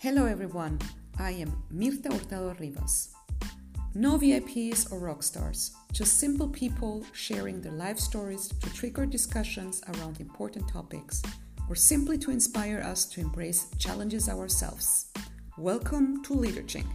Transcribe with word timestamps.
Hello 0.00 0.26
everyone, 0.26 0.78
I 1.18 1.32
am 1.32 1.60
Mirta 1.74 2.12
Hurtado 2.12 2.54
Rivas. 2.60 3.08
No 3.96 4.16
VIPs 4.16 4.92
or 4.92 5.00
rock 5.00 5.24
stars, 5.24 5.72
just 5.92 6.20
simple 6.20 6.48
people 6.48 7.04
sharing 7.12 7.60
their 7.60 7.72
life 7.72 7.98
stories 7.98 8.46
to 8.46 8.72
trigger 8.72 9.06
discussions 9.06 9.82
around 9.88 10.20
important 10.20 10.68
topics 10.68 11.20
or 11.68 11.74
simply 11.74 12.16
to 12.18 12.30
inspire 12.30 12.78
us 12.78 13.06
to 13.06 13.20
embrace 13.20 13.66
challenges 13.80 14.28
ourselves. 14.28 15.06
Welcome 15.56 16.22
to 16.22 16.32
Leaderching. 16.32 16.86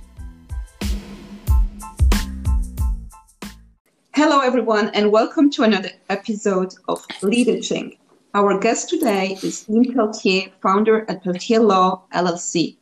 Hello 4.15 4.39
everyone 4.39 4.91
and 4.91 5.11
welcome 5.11 5.51
to 5.51 5.63
another 5.63 5.91
episode 6.07 6.73
of 6.88 7.05
Leaderching. 7.21 7.97
Our 8.33 8.57
guest 8.60 8.88
today 8.88 9.38
is 9.43 9.65
Dean 9.65 9.93
Peltier, 9.93 10.51
founder 10.61 11.04
at 11.10 11.21
Peltier 11.21 11.60
Law 11.60 12.04
LLC. 12.14 12.78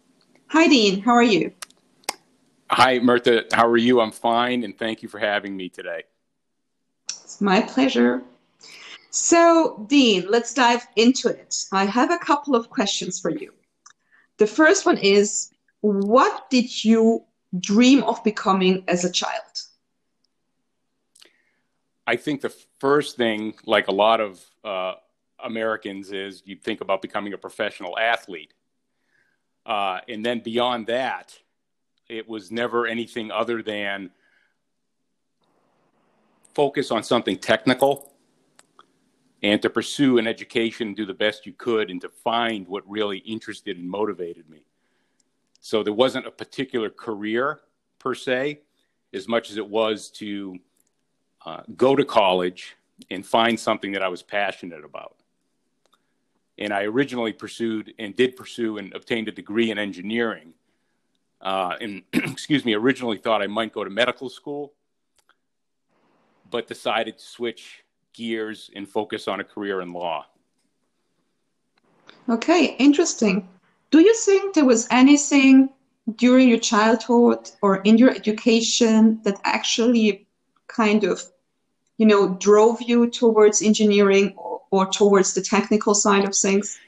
Hi, 0.52 0.68
Dean. 0.68 1.00
How 1.00 1.14
are 1.14 1.24
you? 1.24 1.54
Hi, 2.72 3.00
Mirta. 3.00 3.46
How 3.54 3.66
are 3.66 3.78
you? 3.78 4.02
I'm 4.02 4.12
fine, 4.12 4.66
and 4.66 4.78
thank 4.78 5.02
you 5.02 5.08
for 5.08 5.18
having 5.18 5.56
me 5.56 5.70
today. 5.70 6.04
It's 7.10 7.40
my 7.40 7.62
pleasure. 7.62 8.22
So, 9.12 9.86
Dean, 9.88 10.26
let's 10.28 10.54
dive 10.54 10.86
into 10.98 11.30
it. 11.30 11.56
I 11.72 11.86
have 11.86 12.12
a 12.12 12.18
couple 12.18 12.54
of 12.54 12.70
questions 12.70 13.18
for 13.18 13.32
you. 13.32 13.54
The 14.40 14.46
first 14.46 14.86
one 14.86 14.98
is 14.98 15.54
What 15.80 16.50
did 16.50 16.84
you 16.84 17.24
dream 17.58 18.04
of 18.04 18.22
becoming 18.26 18.84
as 18.90 19.06
a 19.06 19.12
child? 19.12 19.54
I 22.06 22.18
think 22.18 22.42
the 22.42 22.54
first 22.78 23.16
thing, 23.16 23.54
like 23.66 23.88
a 23.88 23.94
lot 23.94 24.20
of 24.20 24.46
uh, 24.66 24.96
Americans, 25.42 26.12
is 26.12 26.44
you 26.44 26.58
think 26.58 26.82
about 26.82 27.02
becoming 27.02 27.32
a 27.32 27.38
professional 27.38 27.98
athlete. 27.98 28.54
Uh, 29.66 30.00
and 30.08 30.26
then 30.26 30.40
beyond 30.40 30.88
that, 30.88 31.38
it 32.10 32.28
was 32.28 32.52
never 32.52 32.88
anything 32.88 33.32
other 33.32 33.62
than 33.62 34.10
focus 36.54 36.92
on 36.92 37.04
something 37.04 37.38
technical 37.38 38.12
and 39.44 39.62
to 39.62 39.70
pursue 39.70 40.18
an 40.18 40.28
education 40.28 40.94
do 40.94 41.06
the 41.06 41.14
best 41.14 41.46
you 41.46 41.54
could 41.54 41.90
and 41.90 42.02
to 42.02 42.10
find 42.10 42.68
what 42.68 42.88
really 42.90 43.20
interested 43.20 43.78
and 43.78 43.90
motivated 43.90 44.50
me. 44.50 44.66
So 45.62 45.84
there 45.84 45.94
wasn't 45.94 46.28
a 46.28 46.32
particular 46.32 46.90
career 46.90 47.62
per 48.00 48.14
se, 48.14 48.60
as 49.14 49.28
much 49.28 49.50
as 49.52 49.58
it 49.58 49.68
was 49.68 50.10
to 50.10 50.60
uh, 51.46 51.62
go 51.76 51.96
to 51.96 52.04
college 52.04 52.76
and 53.10 53.26
find 53.26 53.60
something 53.60 53.92
that 53.94 54.04
I 54.04 54.08
was 54.10 54.22
passionate 54.22 54.84
about 54.84 55.21
and 56.58 56.74
I 56.74 56.84
originally 56.84 57.34
pursued 57.34 57.94
and 58.00 58.16
did 58.16 58.36
pursue 58.36 58.78
and 58.78 58.94
obtained 58.94 59.28
a 59.28 59.32
degree 59.32 59.72
in 59.72 59.78
engineering. 59.78 60.54
Uh, 61.42 61.76
and 61.82 62.04
excuse 62.14 62.66
me, 62.66 62.74
originally 62.74 63.18
thought 63.18 63.42
I 63.42 63.48
might 63.48 63.74
go 63.74 63.84
to 63.84 63.90
medical 63.90 64.30
school, 64.30 64.74
but 66.50 66.68
decided 66.68 67.18
to 67.18 67.24
switch 67.24 67.84
gears 68.14 68.70
and 68.76 68.88
focus 68.88 69.28
on 69.28 69.40
a 69.40 69.44
career 69.44 69.82
in 69.82 69.94
law. 69.94 70.26
Okay, 72.30 72.76
interesting. 72.78 73.48
Do 73.90 74.00
you 74.00 74.16
think 74.16 74.54
there 74.54 74.66
was 74.66 74.88
anything 74.92 75.70
during 76.16 76.50
your 76.50 76.60
childhood 76.60 77.50
or 77.62 77.78
in 77.78 77.98
your 77.98 78.12
education 78.12 79.22
that 79.24 79.40
actually 79.44 80.28
kind 80.68 81.04
of, 81.04 81.22
you 81.98 82.06
know, 82.06 82.36
drove 82.36 82.82
you 82.82 83.10
towards 83.10 83.62
engineering 83.62 84.34
or 84.72 84.88
towards 84.88 85.34
the 85.34 85.42
technical 85.42 85.94
side 85.94 86.24
of 86.24 86.36
things? 86.36 86.80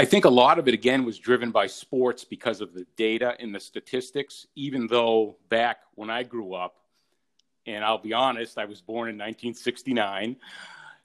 I 0.00 0.04
think 0.04 0.24
a 0.24 0.30
lot 0.30 0.60
of 0.60 0.68
it 0.68 0.74
again 0.74 1.04
was 1.04 1.18
driven 1.18 1.50
by 1.50 1.66
sports 1.66 2.22
because 2.22 2.60
of 2.60 2.72
the 2.72 2.86
data 2.96 3.34
and 3.40 3.52
the 3.52 3.58
statistics, 3.58 4.46
even 4.54 4.86
though 4.86 5.36
back 5.48 5.78
when 5.96 6.08
I 6.08 6.22
grew 6.22 6.54
up, 6.54 6.76
and 7.66 7.84
I'll 7.84 7.98
be 7.98 8.12
honest, 8.12 8.58
I 8.58 8.64
was 8.64 8.80
born 8.80 9.08
in 9.08 9.16
1969. 9.16 10.36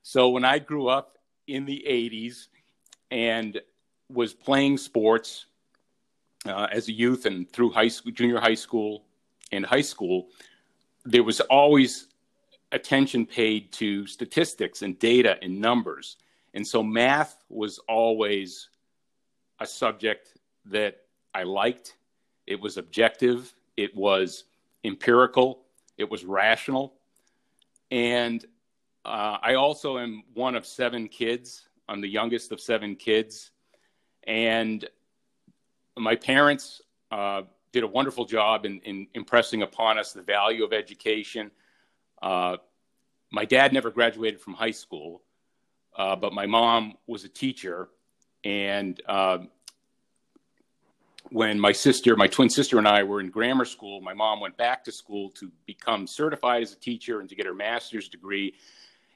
So 0.03 0.29
when 0.29 0.45
I 0.45 0.59
grew 0.59 0.89
up 0.89 1.17
in 1.47 1.65
the 1.65 1.83
80s 1.87 2.49
and 3.09 3.59
was 4.09 4.33
playing 4.33 4.77
sports 4.77 5.47
uh, 6.45 6.67
as 6.71 6.87
a 6.87 6.91
youth 6.91 7.25
and 7.25 7.49
through 7.51 7.71
high 7.71 7.87
school, 7.87 8.11
junior 8.11 8.39
high 8.39 8.53
school, 8.53 9.05
and 9.51 9.65
high 9.65 9.81
school, 9.81 10.27
there 11.03 11.23
was 11.23 11.39
always 11.41 12.07
attention 12.73 13.25
paid 13.25 13.71
to 13.71 14.05
statistics 14.07 14.81
and 14.81 14.97
data 14.99 15.37
and 15.41 15.61
numbers. 15.61 16.17
And 16.55 16.67
so 16.67 16.83
math 16.83 17.37
was 17.47 17.79
always 17.87 18.67
a 19.59 19.65
subject 19.65 20.33
that 20.65 20.97
I 21.33 21.43
liked. 21.43 21.95
It 22.47 22.59
was 22.59 22.77
objective, 22.77 23.53
it 23.77 23.95
was 23.95 24.45
empirical, 24.83 25.61
it 25.97 26.09
was 26.09 26.25
rational. 26.25 26.95
And 27.91 28.43
uh, 29.05 29.37
I 29.41 29.53
also 29.53 29.99
am 29.99 30.23
one 30.33 30.55
of 30.55 30.65
seven 30.65 31.07
kids. 31.07 31.67
I'm 31.87 32.01
the 32.01 32.09
youngest 32.09 32.51
of 32.51 32.59
seven 32.59 32.95
kids. 32.95 33.51
And 34.25 34.87
my 35.97 36.15
parents 36.15 36.81
uh, 37.11 37.43
did 37.71 37.83
a 37.83 37.87
wonderful 37.87 38.25
job 38.25 38.65
in, 38.65 38.79
in 38.79 39.07
impressing 39.13 39.61
upon 39.61 39.99
us 39.99 40.11
the 40.11 40.23
value 40.23 40.63
of 40.63 40.73
education 40.73 41.51
uh, 42.23 42.57
my 43.31 43.43
dad 43.43 43.73
never 43.73 43.91
graduated 43.91 44.39
from 44.39 44.53
high 44.53 44.71
school, 44.71 45.21
uh, 45.97 46.15
but 46.15 46.33
my 46.33 46.45
mom 46.45 46.93
was 47.05 47.25
a 47.25 47.29
teacher. 47.29 47.89
And 48.45 48.99
uh, 49.07 49.39
when 51.29 51.59
my 51.59 51.73
sister, 51.73 52.15
my 52.15 52.27
twin 52.27 52.49
sister, 52.49 52.77
and 52.77 52.87
I 52.87 53.03
were 53.03 53.19
in 53.19 53.29
grammar 53.29 53.65
school, 53.65 53.99
my 53.99 54.13
mom 54.13 54.39
went 54.39 54.55
back 54.55 54.85
to 54.85 54.91
school 54.91 55.31
to 55.31 55.51
become 55.65 56.07
certified 56.07 56.63
as 56.63 56.71
a 56.71 56.77
teacher 56.77 57.19
and 57.19 57.27
to 57.27 57.35
get 57.35 57.45
her 57.45 57.53
master's 57.53 58.07
degree. 58.07 58.53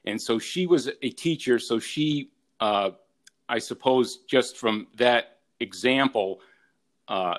And 0.04 0.20
so 0.20 0.38
she 0.38 0.66
was 0.66 0.88
a 1.02 1.10
teacher. 1.10 1.58
So 1.58 1.78
she, 1.78 2.30
uh, 2.60 2.90
I 3.48 3.58
suppose, 3.58 4.18
just 4.28 4.58
from 4.58 4.88
that 4.96 5.38
example, 5.60 6.40
uh, 7.08 7.38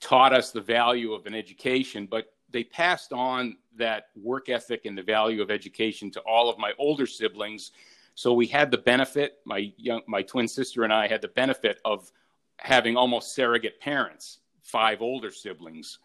taught 0.00 0.32
us 0.32 0.50
the 0.50 0.60
value 0.60 1.12
of 1.12 1.26
an 1.26 1.34
education. 1.34 2.08
But 2.10 2.32
they 2.50 2.64
passed 2.64 3.12
on 3.12 3.56
that 3.78 4.08
work 4.16 4.48
ethic 4.48 4.84
and 4.84 4.96
the 4.96 5.02
value 5.02 5.42
of 5.42 5.50
education 5.50 6.10
to 6.12 6.20
all 6.20 6.48
of 6.48 6.58
my 6.58 6.72
older 6.78 7.06
siblings. 7.06 7.72
So 8.14 8.32
we 8.32 8.46
had 8.46 8.70
the 8.70 8.78
benefit, 8.78 9.38
my 9.44 9.72
young, 9.76 10.02
my 10.06 10.22
twin 10.22 10.48
sister 10.48 10.84
and 10.84 10.92
I 10.92 11.06
had 11.06 11.22
the 11.22 11.28
benefit 11.28 11.80
of 11.84 12.10
having 12.58 12.96
almost 12.96 13.34
surrogate 13.34 13.80
parents, 13.80 14.38
five 14.62 15.00
older 15.00 15.30
siblings. 15.30 15.98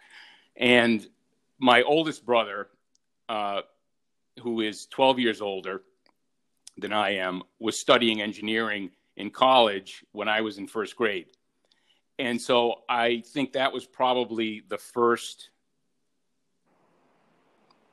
And 0.55 1.05
my 1.59 1.81
oldest 1.81 2.25
brother, 2.25 2.69
uh, 3.29 3.61
who 4.41 4.61
is 4.61 4.85
12 4.87 5.19
years 5.19 5.41
older 5.41 5.81
than 6.77 6.93
I 6.93 7.15
am, 7.15 7.43
was 7.59 7.79
studying 7.79 8.21
engineering 8.21 8.91
in 9.15 9.29
college 9.29 10.03
when 10.11 10.27
I 10.27 10.41
was 10.41 10.57
in 10.57 10.67
first 10.67 10.95
grade. 10.95 11.27
And 12.19 12.39
so 12.39 12.81
I 12.87 13.23
think 13.25 13.53
that 13.53 13.73
was 13.73 13.85
probably 13.85 14.63
the 14.67 14.77
first 14.77 15.49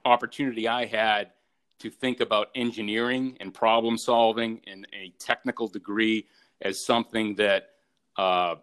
opportunity 0.05 0.69
I 0.69 0.87
had 0.87 1.31
to 1.81 1.91
think 1.91 2.21
about 2.21 2.49
engineering 2.55 3.37
and 3.41 3.53
problem 3.53 3.97
solving 3.97 4.61
in 4.67 4.87
a 4.93 5.13
technical 5.19 5.67
degree 5.67 6.27
as 6.61 6.85
something 6.85 7.35
that 7.37 7.71
uh, 8.17 8.57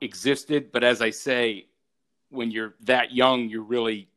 existed. 0.00 0.70
But 0.70 0.84
as 0.84 1.00
I 1.00 1.10
say, 1.10 1.66
when 2.30 2.50
you're 2.50 2.74
that 2.82 3.12
young, 3.12 3.48
you're 3.48 3.62
really, 3.62 4.08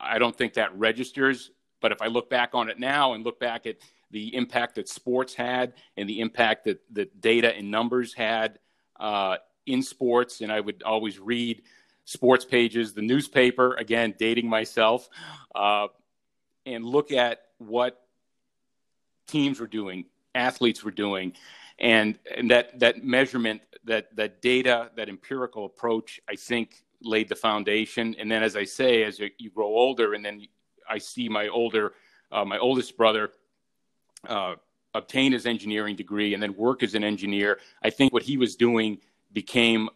I 0.00 0.18
don't 0.18 0.36
think 0.36 0.54
that 0.54 0.76
registers. 0.76 1.52
But 1.80 1.92
if 1.92 2.02
I 2.02 2.06
look 2.06 2.28
back 2.28 2.50
on 2.54 2.68
it 2.68 2.80
now 2.80 3.14
and 3.14 3.24
look 3.24 3.38
back 3.38 3.66
at 3.66 3.76
the 4.10 4.34
impact 4.34 4.76
that 4.76 4.88
sports 4.88 5.34
had 5.34 5.74
and 5.96 6.08
the 6.08 6.20
impact 6.20 6.64
that, 6.64 6.80
that 6.92 7.20
data 7.20 7.54
and 7.54 7.70
numbers 7.70 8.12
had 8.12 8.58
uh, 8.98 9.36
in 9.66 9.82
sports, 9.82 10.40
and 10.40 10.50
I 10.50 10.60
would 10.60 10.82
always 10.82 11.18
read 11.18 11.62
sports 12.06 12.44
pages, 12.44 12.94
the 12.94 13.02
newspaper, 13.02 13.74
again, 13.74 14.14
dating 14.16 14.48
myself, 14.48 15.08
uh, 15.54 15.88
and 16.64 16.84
look 16.84 17.12
at 17.12 17.42
what 17.58 18.00
teams 19.26 19.60
were 19.60 19.66
doing, 19.66 20.06
athletes 20.34 20.82
were 20.82 20.92
doing. 20.92 21.34
And, 21.78 22.18
and 22.34 22.50
that, 22.50 22.78
that 22.78 23.04
measurement, 23.04 23.60
that, 23.84 24.14
that 24.16 24.40
data, 24.40 24.90
that 24.96 25.08
empirical 25.08 25.66
approach, 25.66 26.20
I 26.28 26.36
think 26.36 26.84
laid 27.02 27.28
the 27.28 27.34
foundation. 27.34 28.14
And 28.18 28.30
then, 28.30 28.42
as 28.42 28.56
I 28.56 28.64
say, 28.64 29.02
as 29.02 29.20
you 29.38 29.50
grow 29.50 29.66
older, 29.66 30.14
and 30.14 30.24
then 30.24 30.46
I 30.88 30.98
see 30.98 31.28
my 31.28 31.48
older, 31.48 31.92
uh, 32.30 32.44
my 32.44 32.58
oldest 32.58 32.96
brother 32.96 33.32
uh, 34.28 34.54
obtain 34.94 35.32
his 35.32 35.44
engineering 35.44 35.96
degree 35.96 36.34
and 36.34 36.42
then 36.42 36.54
work 36.56 36.84
as 36.84 36.94
an 36.94 37.02
engineer. 37.02 37.58
I 37.82 37.90
think 37.90 38.12
what 38.12 38.22
he 38.22 38.36
was 38.36 38.54
doing 38.54 38.98
became 39.32 39.90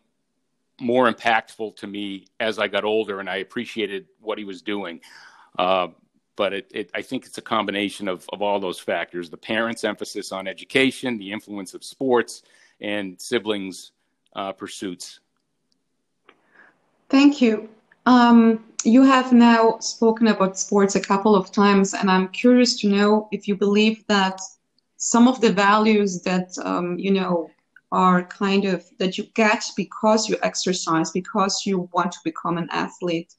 more 0.80 1.12
impactful 1.12 1.76
to 1.76 1.86
me 1.86 2.26
as 2.38 2.58
I 2.58 2.68
got 2.68 2.84
older, 2.84 3.20
and 3.20 3.28
I 3.28 3.36
appreciated 3.36 4.06
what 4.20 4.38
he 4.38 4.44
was 4.44 4.62
doing. 4.62 5.00
Uh, 5.58 5.88
but 6.36 6.52
it, 6.52 6.70
it, 6.70 6.90
I 6.94 7.02
think 7.02 7.26
it's 7.26 7.38
a 7.38 7.42
combination 7.42 8.08
of, 8.08 8.26
of 8.32 8.40
all 8.40 8.58
those 8.58 8.78
factors 8.78 9.28
the 9.28 9.36
parents' 9.36 9.84
emphasis 9.84 10.32
on 10.32 10.48
education, 10.48 11.18
the 11.18 11.30
influence 11.30 11.74
of 11.74 11.84
sports, 11.84 12.42
and 12.80 13.20
siblings' 13.20 13.92
uh, 14.34 14.52
pursuits. 14.52 15.20
Thank 17.08 17.42
you. 17.42 17.68
Um, 18.06 18.64
you 18.84 19.02
have 19.02 19.32
now 19.32 19.78
spoken 19.80 20.28
about 20.28 20.58
sports 20.58 20.94
a 20.94 21.00
couple 21.00 21.36
of 21.36 21.52
times, 21.52 21.92
and 21.92 22.10
I'm 22.10 22.28
curious 22.28 22.80
to 22.80 22.88
know 22.88 23.28
if 23.30 23.46
you 23.46 23.56
believe 23.56 24.06
that 24.06 24.40
some 24.96 25.28
of 25.28 25.40
the 25.40 25.52
values 25.52 26.22
that 26.22 26.56
um, 26.64 26.98
you 26.98 27.10
know 27.10 27.50
are 27.92 28.24
kind 28.24 28.64
of 28.64 28.84
that 28.98 29.18
you 29.18 29.24
get 29.34 29.64
because 29.76 30.28
you 30.28 30.36
exercise, 30.42 31.10
because 31.10 31.62
you 31.66 31.88
want 31.92 32.12
to 32.12 32.18
become 32.24 32.56
an 32.56 32.68
athlete, 32.70 33.34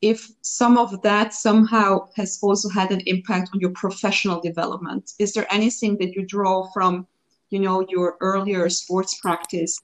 if 0.00 0.32
some 0.42 0.76
of 0.76 1.00
that 1.02 1.32
somehow 1.32 2.08
has 2.16 2.38
also 2.42 2.68
had 2.68 2.90
an 2.90 3.00
impact 3.06 3.50
on 3.54 3.60
your 3.60 3.70
professional 3.70 4.40
development. 4.40 5.12
Is 5.20 5.32
there 5.32 5.46
anything 5.50 5.96
that 5.98 6.14
you 6.14 6.26
draw 6.26 6.68
from, 6.72 7.06
you 7.50 7.60
know, 7.60 7.86
your 7.88 8.16
earlier 8.20 8.68
sports 8.68 9.20
practice 9.20 9.80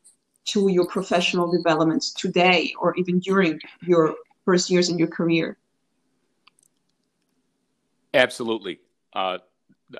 to 0.46 0.68
your 0.68 0.88
professional 0.88 1.50
development 1.52 2.04
today 2.16 2.74
or 2.80 2.96
even 2.96 3.20
during 3.20 3.60
your 3.82 4.16
first 4.44 4.70
years 4.70 4.88
in 4.88 4.98
your 4.98 5.08
career? 5.08 5.56
Absolutely. 8.12 8.80
Uh, 9.12 9.38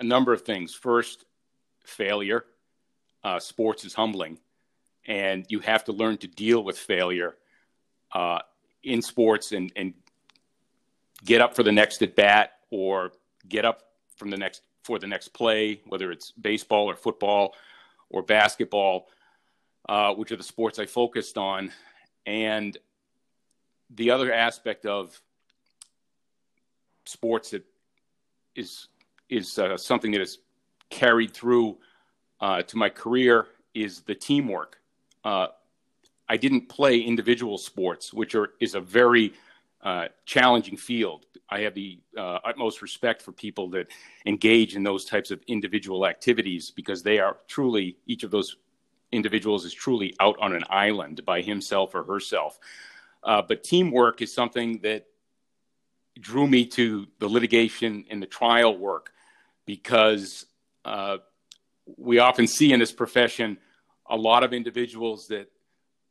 a 0.01 0.05
number 0.05 0.33
of 0.33 0.43
things. 0.43 0.75
First, 0.75 1.27
failure. 1.85 2.45
Uh, 3.25 3.39
sports 3.39 3.85
is 3.85 3.95
humbling, 3.95 4.39
and 5.07 5.45
you 5.49 5.61
have 5.61 5.85
to 5.85 5.93
learn 5.93 6.17
to 6.19 6.29
deal 6.29 6.63
with 6.63 6.79
failure 6.79 7.37
uh, 8.13 8.39
in 8.83 9.03
sports 9.03 9.53
and, 9.53 9.73
and 9.77 9.95
get 11.25 11.41
up 11.41 11.55
for 11.55 11.63
the 11.63 11.73
next 11.73 12.03
at 12.03 12.15
bat 12.15 12.53
or 12.71 13.13
get 13.49 13.65
up 13.65 13.83
from 14.17 14.31
the 14.31 14.37
next 14.37 14.63
for 14.85 14.99
the 14.99 15.07
next 15.07 15.29
play, 15.29 15.81
whether 15.87 16.11
it's 16.11 16.33
baseball 16.33 16.89
or 16.89 16.97
football 16.97 17.55
or 18.09 18.23
basketball, 18.23 19.09
uh, 19.89 20.15
which 20.15 20.33
are 20.33 20.37
the 20.37 20.43
sports 20.43 20.79
I 20.79 20.87
focused 20.87 21.37
on. 21.37 21.71
And 22.25 22.77
the 23.91 24.11
other 24.11 24.33
aspect 24.33 24.87
of 24.87 25.21
sports 27.05 27.51
that 27.51 27.65
is 28.55 28.89
is 29.29 29.59
uh, 29.59 29.77
something 29.77 30.11
that 30.13 30.21
is 30.21 30.39
carried 30.91 31.35
through 31.35 31.77
uh, 32.41 32.63
to 32.63 32.77
my 32.77 32.89
career 32.89 33.47
is 33.75 34.01
the 34.03 34.15
teamwork. 34.15 34.79
Uh, 35.25 35.49
I 36.29 36.37
didn't 36.37 36.69
play 36.69 36.99
individual 36.99 37.59
sports, 37.59 38.13
which 38.13 38.35
are 38.35 38.51
is 38.61 38.75
a 38.75 38.81
very 38.81 39.33
uh, 39.83 40.09
challenging 40.27 40.77
field. 40.77 41.27
I 41.49 41.61
have 41.61 41.75
the 41.75 41.99
uh, 42.17 42.41
utmost 42.45 42.83
respect 42.83 43.23
for 43.23 43.33
people 43.33 43.71
that 43.71 43.89
engage 44.27 44.77
in 44.77 44.83
those 44.83 45.05
types 45.05 45.31
of 45.31 45.41
individual 45.47 46.07
activities 46.07 46.71
because 46.71 47.03
they 47.03 47.19
are 47.19 47.39
truly, 47.47 47.97
each 48.07 48.23
of 48.23 48.31
those 48.31 48.57
individuals 49.13 49.65
is 49.65 49.73
truly 49.73 50.15
out 50.21 50.37
on 50.41 50.55
an 50.55 50.65
island 50.69 51.25
by 51.25 51.41
himself 51.41 51.95
or 51.95 52.05
herself. 52.05 52.59
Uh, 53.23 53.41
but 53.41 53.65
teamwork 53.65 54.21
is 54.21 54.33
something 54.33 54.79
that 54.83 55.07
drew 56.21 56.47
me 56.47 56.67
to 56.67 57.07
the 57.19 57.29
litigation 57.29 58.05
and 58.11 58.23
the 58.23 58.27
trial 58.27 58.77
work 58.77 59.13
because 59.65 60.47
uh, 60.85 61.19
we 61.97 62.19
often 62.19 62.47
see 62.47 62.73
in 62.73 62.81
this 62.81 62.93
profession 62.93 63.59
a 64.07 64.17
lot 64.17 64.43
of 64.43 64.53
individuals 64.53 65.29
that 65.29 65.51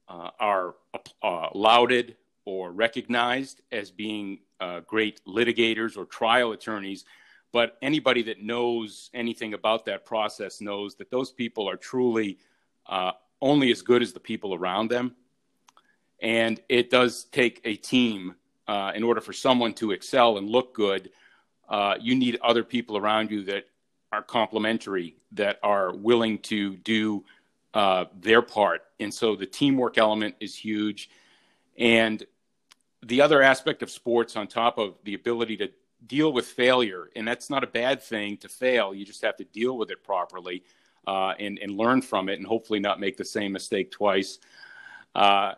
uh, 0.07 0.29
are 0.39 0.75
uh, 1.21 1.49
lauded 1.53 2.15
or 2.45 2.71
recognized 2.71 3.61
as 3.71 3.91
being 3.91 4.39
uh, 4.59 4.79
great 4.81 5.21
litigators 5.27 5.97
or 5.97 6.05
trial 6.05 6.51
attorneys. 6.51 7.05
But 7.51 7.77
anybody 7.81 8.23
that 8.23 8.41
knows 8.41 9.09
anything 9.13 9.53
about 9.53 9.85
that 9.85 10.05
process 10.05 10.61
knows 10.61 10.95
that 10.95 11.11
those 11.11 11.31
people 11.31 11.69
are 11.69 11.77
truly 11.77 12.37
uh, 12.87 13.11
only 13.41 13.71
as 13.71 13.81
good 13.81 14.01
as 14.01 14.13
the 14.13 14.19
people 14.19 14.53
around 14.53 14.89
them. 14.89 15.15
And 16.21 16.59
it 16.67 16.89
does 16.89 17.25
take 17.25 17.61
a 17.63 17.75
team 17.75 18.35
uh, 18.67 18.91
in 18.95 19.03
order 19.03 19.21
for 19.21 19.33
someone 19.33 19.73
to 19.75 19.91
excel 19.91 20.37
and 20.37 20.49
look 20.49 20.73
good. 20.73 21.11
Uh, 21.69 21.95
you 21.99 22.15
need 22.15 22.39
other 22.41 22.63
people 22.63 22.97
around 22.97 23.29
you 23.29 23.43
that 23.43 23.65
are 24.11 24.21
complementary, 24.21 25.15
that 25.33 25.59
are 25.63 25.95
willing 25.95 26.39
to 26.39 26.77
do 26.77 27.23
uh, 27.73 28.05
their 28.19 28.41
part. 28.41 28.81
And 28.99 29.13
so 29.13 29.35
the 29.35 29.45
teamwork 29.45 29.97
element 29.97 30.35
is 30.39 30.55
huge. 30.55 31.09
And 31.77 32.25
the 33.05 33.21
other 33.21 33.41
aspect 33.41 33.83
of 33.83 33.91
sports 33.91 34.35
on 34.35 34.47
top 34.47 34.77
of 34.77 34.95
the 35.03 35.13
ability 35.13 35.57
to 35.57 35.69
deal 36.05 36.31
with 36.31 36.45
failure 36.45 37.09
and 37.15 37.27
that's 37.27 37.49
not 37.49 37.63
a 37.63 37.67
bad 37.67 38.01
thing 38.01 38.37
to 38.37 38.47
fail 38.47 38.93
you 38.93 39.03
just 39.03 39.23
have 39.23 39.35
to 39.35 39.43
deal 39.45 39.77
with 39.77 39.89
it 39.89 40.03
properly 40.03 40.63
uh, 41.07 41.33
and, 41.39 41.57
and 41.59 41.75
learn 41.75 42.01
from 42.01 42.29
it 42.29 42.37
and 42.37 42.45
hopefully 42.45 42.79
not 42.79 42.99
make 42.99 43.17
the 43.17 43.25
same 43.25 43.51
mistake 43.51 43.91
twice 43.91 44.39
uh, 45.15 45.53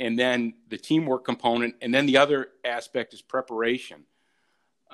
and 0.00 0.18
then 0.18 0.52
the 0.68 0.76
teamwork 0.76 1.24
component 1.24 1.74
and 1.80 1.94
then 1.94 2.06
the 2.06 2.16
other 2.16 2.48
aspect 2.64 3.14
is 3.14 3.22
preparation 3.22 4.02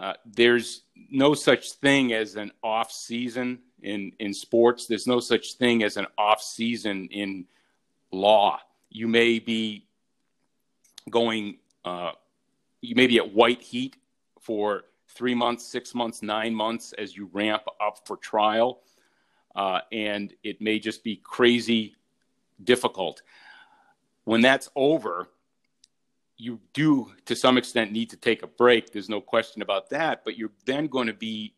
uh, 0.01 0.15
there's 0.25 0.83
no 1.11 1.35
such 1.35 1.73
thing 1.75 2.13
as 2.13 2.35
an 2.35 2.51
off 2.63 2.91
season 2.91 3.59
in, 3.83 4.13
in 4.19 4.35
sports 4.35 4.87
there's 4.87 5.07
no 5.07 5.21
such 5.21 5.55
thing 5.55 5.83
as 5.83 5.97
an 5.97 6.07
off 6.19 6.43
season 6.43 7.07
in 7.13 7.47
law 8.11 8.59
you 8.89 9.07
may 9.07 9.39
be 9.39 9.87
going 11.09 11.57
uh, 11.85 12.13
you 12.81 12.95
may 12.95 13.07
be 13.07 13.19
at 13.19 13.33
white 13.33 13.63
heat 13.63 13.97
for 14.41 14.85
three 15.09 15.35
months, 15.35 15.65
six 15.65 15.95
months, 15.95 16.23
nine 16.23 16.55
months 16.55 16.93
as 16.95 17.17
you 17.17 17.29
ramp 17.33 17.63
up 17.81 18.01
for 18.07 18.17
trial. 18.17 18.81
Uh, 19.55 19.81
and 19.93 20.33
it 20.43 20.61
may 20.61 20.79
just 20.79 21.03
be 21.03 21.17
crazy 21.17 21.97
difficult. 22.63 23.23
When 24.25 24.41
that's 24.41 24.71
over, 24.77 25.29
you 26.41 26.59
do 26.73 27.13
to 27.27 27.37
some 27.37 27.59
extent 27.59 27.93
need 27.93 28.11
to 28.11 28.17
take 28.17 28.43
a 28.43 28.47
break. 28.47 28.93
There's 28.93 29.11
no 29.11 29.21
question 29.21 29.61
about 29.61 29.91
that. 29.91 30.25
But 30.25 30.39
you're 30.39 30.53
then 30.65 30.87
going 30.87 31.07
to 31.09 31.13
be 31.13 31.55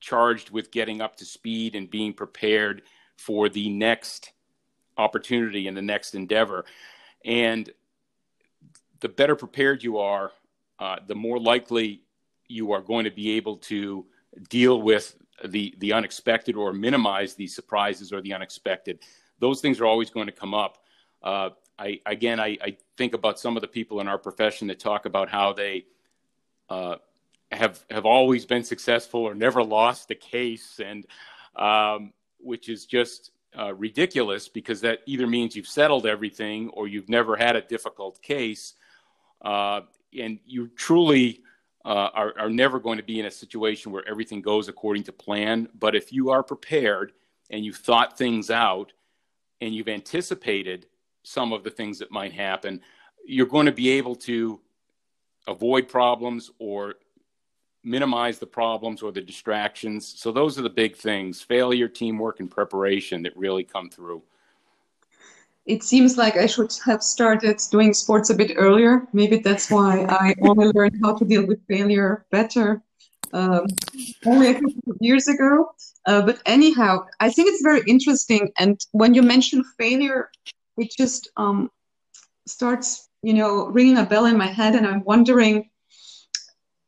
charged 0.00 0.50
with 0.50 0.70
getting 0.70 1.00
up 1.00 1.16
to 1.16 1.24
speed 1.24 1.76
and 1.76 1.88
being 1.88 2.12
prepared 2.12 2.82
for 3.16 3.48
the 3.48 3.70
next 3.70 4.32
opportunity 4.98 5.68
and 5.68 5.76
the 5.76 5.82
next 5.82 6.14
endeavor. 6.14 6.64
And 7.24 7.70
the 9.00 9.08
better 9.08 9.36
prepared 9.36 9.84
you 9.84 9.98
are, 9.98 10.32
uh, 10.78 10.96
the 11.06 11.14
more 11.14 11.38
likely 11.38 12.02
you 12.48 12.72
are 12.72 12.82
going 12.82 13.04
to 13.04 13.10
be 13.10 13.36
able 13.36 13.58
to 13.58 14.06
deal 14.48 14.82
with 14.82 15.16
the 15.44 15.74
the 15.78 15.92
unexpected 15.92 16.56
or 16.56 16.72
minimize 16.72 17.34
the 17.34 17.46
surprises 17.46 18.12
or 18.12 18.20
the 18.20 18.32
unexpected. 18.32 19.00
Those 19.38 19.60
things 19.60 19.80
are 19.80 19.86
always 19.86 20.10
going 20.10 20.26
to 20.26 20.32
come 20.32 20.54
up. 20.54 20.78
Uh, 21.22 21.50
I 21.78 22.00
again, 22.06 22.40
I, 22.40 22.58
I, 22.62 22.76
think 22.96 23.12
about 23.12 23.38
some 23.38 23.56
of 23.56 23.60
the 23.60 23.68
people 23.68 24.00
in 24.00 24.08
our 24.08 24.18
profession 24.18 24.68
that 24.68 24.78
talk 24.78 25.04
about 25.04 25.28
how 25.28 25.52
they 25.52 25.84
uh, 26.70 26.96
have 27.52 27.84
have 27.90 28.06
always 28.06 28.46
been 28.46 28.64
successful 28.64 29.20
or 29.20 29.34
never 29.34 29.62
lost 29.62 30.10
a 30.10 30.14
case, 30.14 30.80
and 30.82 31.06
um, 31.54 32.12
which 32.38 32.68
is 32.68 32.86
just 32.86 33.30
uh, 33.58 33.74
ridiculous 33.74 34.48
because 34.48 34.80
that 34.82 35.00
either 35.06 35.26
means 35.26 35.56
you've 35.56 35.66
settled 35.66 36.06
everything 36.06 36.68
or 36.70 36.88
you've 36.88 37.08
never 37.08 37.36
had 37.36 37.56
a 37.56 37.62
difficult 37.62 38.20
case 38.22 38.74
uh, 39.42 39.80
and 40.18 40.38
you 40.44 40.68
truly 40.68 41.42
uh, 41.84 42.10
are, 42.14 42.34
are 42.38 42.50
never 42.50 42.80
going 42.80 42.98
to 42.98 43.04
be 43.04 43.20
in 43.20 43.26
a 43.26 43.30
situation 43.30 43.92
where 43.92 44.06
everything 44.08 44.42
goes 44.42 44.68
according 44.68 45.04
to 45.04 45.12
plan. 45.12 45.68
But 45.78 45.94
if 45.94 46.12
you 46.12 46.30
are 46.30 46.42
prepared 46.42 47.12
and 47.50 47.64
you've 47.64 47.76
thought 47.76 48.18
things 48.18 48.50
out 48.50 48.92
and 49.60 49.74
you've 49.74 49.88
anticipated 49.88 50.86
some 51.26 51.52
of 51.52 51.64
the 51.64 51.70
things 51.70 51.98
that 51.98 52.12
might 52.12 52.32
happen, 52.32 52.80
you're 53.26 53.46
going 53.46 53.66
to 53.66 53.72
be 53.72 53.90
able 53.90 54.14
to 54.14 54.60
avoid 55.48 55.88
problems 55.88 56.52
or 56.60 56.94
minimize 57.82 58.38
the 58.38 58.46
problems 58.46 59.02
or 59.02 59.10
the 59.10 59.20
distractions. 59.20 60.06
So 60.06 60.30
those 60.30 60.56
are 60.56 60.62
the 60.62 60.70
big 60.70 60.94
things 60.94 61.42
failure, 61.42 61.88
teamwork, 61.88 62.38
and 62.38 62.48
preparation 62.48 63.24
that 63.24 63.36
really 63.36 63.64
come 63.64 63.90
through 63.90 64.22
it 65.66 65.82
seems 65.82 66.16
like 66.16 66.36
I 66.36 66.46
should 66.46 66.72
have 66.84 67.02
started 67.02 67.60
doing 67.72 67.92
sports 67.92 68.30
a 68.30 68.34
bit 68.34 68.52
earlier. 68.54 69.08
Maybe 69.12 69.38
that's 69.38 69.68
why 69.68 70.06
I 70.08 70.32
only 70.42 70.68
learned 70.68 71.00
how 71.02 71.16
to 71.16 71.24
deal 71.24 71.44
with 71.44 71.58
failure 71.66 72.24
better 72.30 72.82
um, 73.32 73.66
only 74.24 74.50
a 74.50 74.54
couple 74.54 74.92
of 74.92 74.96
years 75.00 75.26
ago. 75.26 75.72
Uh, 76.06 76.22
but 76.22 76.40
anyhow, 76.46 77.06
I 77.18 77.30
think 77.30 77.48
it's 77.48 77.62
very 77.62 77.82
interesting. 77.88 78.52
And 78.58 78.80
when 78.92 79.12
you 79.12 79.22
mention 79.22 79.64
failure, 79.76 80.30
it 80.76 80.90
just 80.96 81.30
um, 81.36 81.70
starts, 82.46 83.08
you 83.22 83.34
know, 83.34 83.66
ringing 83.66 83.98
a 83.98 84.04
bell 84.04 84.26
in 84.26 84.36
my 84.36 84.46
head. 84.46 84.74
And 84.74 84.86
I'm 84.86 85.04
wondering, 85.04 85.70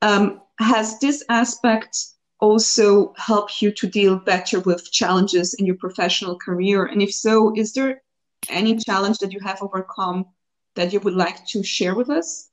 um, 0.03 0.43
has 0.59 0.99
this 0.99 1.25
aspect 1.29 1.97
also 2.41 3.13
helped 3.17 3.61
you 3.61 3.73
to 3.73 3.87
deal 3.87 4.17
better 4.17 4.61
with 4.61 4.91
challenges 4.91 5.55
in 5.55 5.67
your 5.67 5.77
professional 5.77 6.39
career? 6.39 6.87
And 6.87 7.03
if 7.03 7.13
so, 7.13 7.53
is 7.57 7.73
there 7.73 8.03
any 8.49 8.77
challenge 8.77 9.19
that 9.19 9.33
you 9.33 9.41
have 9.41 9.63
overcome 9.63 10.27
that 10.75 10.93
you 10.93 11.01
would 11.01 11.15
like 11.15 11.45
to 11.47 11.63
share 11.63 11.95
with 11.95 12.11
us? 12.11 12.51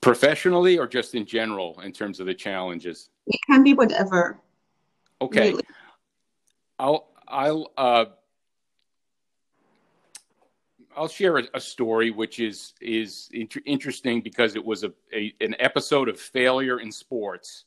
Professionally 0.00 0.78
or 0.78 0.86
just 0.86 1.14
in 1.14 1.24
general 1.24 1.80
in 1.80 1.92
terms 1.92 2.20
of 2.20 2.26
the 2.26 2.34
challenges? 2.34 3.08
It 3.26 3.40
can 3.46 3.62
be 3.62 3.72
whatever. 3.72 4.38
Okay. 5.22 5.50
Really. 5.52 5.64
I'll 6.78 7.13
I'll 7.34 7.72
uh, 7.76 8.04
I'll 10.96 11.08
share 11.08 11.38
a, 11.38 11.44
a, 11.54 11.60
story 11.60 12.12
which 12.12 12.38
is 12.38 12.74
is 12.80 13.28
inter- 13.32 13.60
interesting 13.66 14.20
because 14.20 14.54
it 14.54 14.64
was 14.64 14.84
a, 14.84 14.92
a, 15.12 15.34
an 15.40 15.56
episode 15.58 16.08
of 16.08 16.18
failure 16.18 16.78
in 16.78 16.92
sports, 16.92 17.64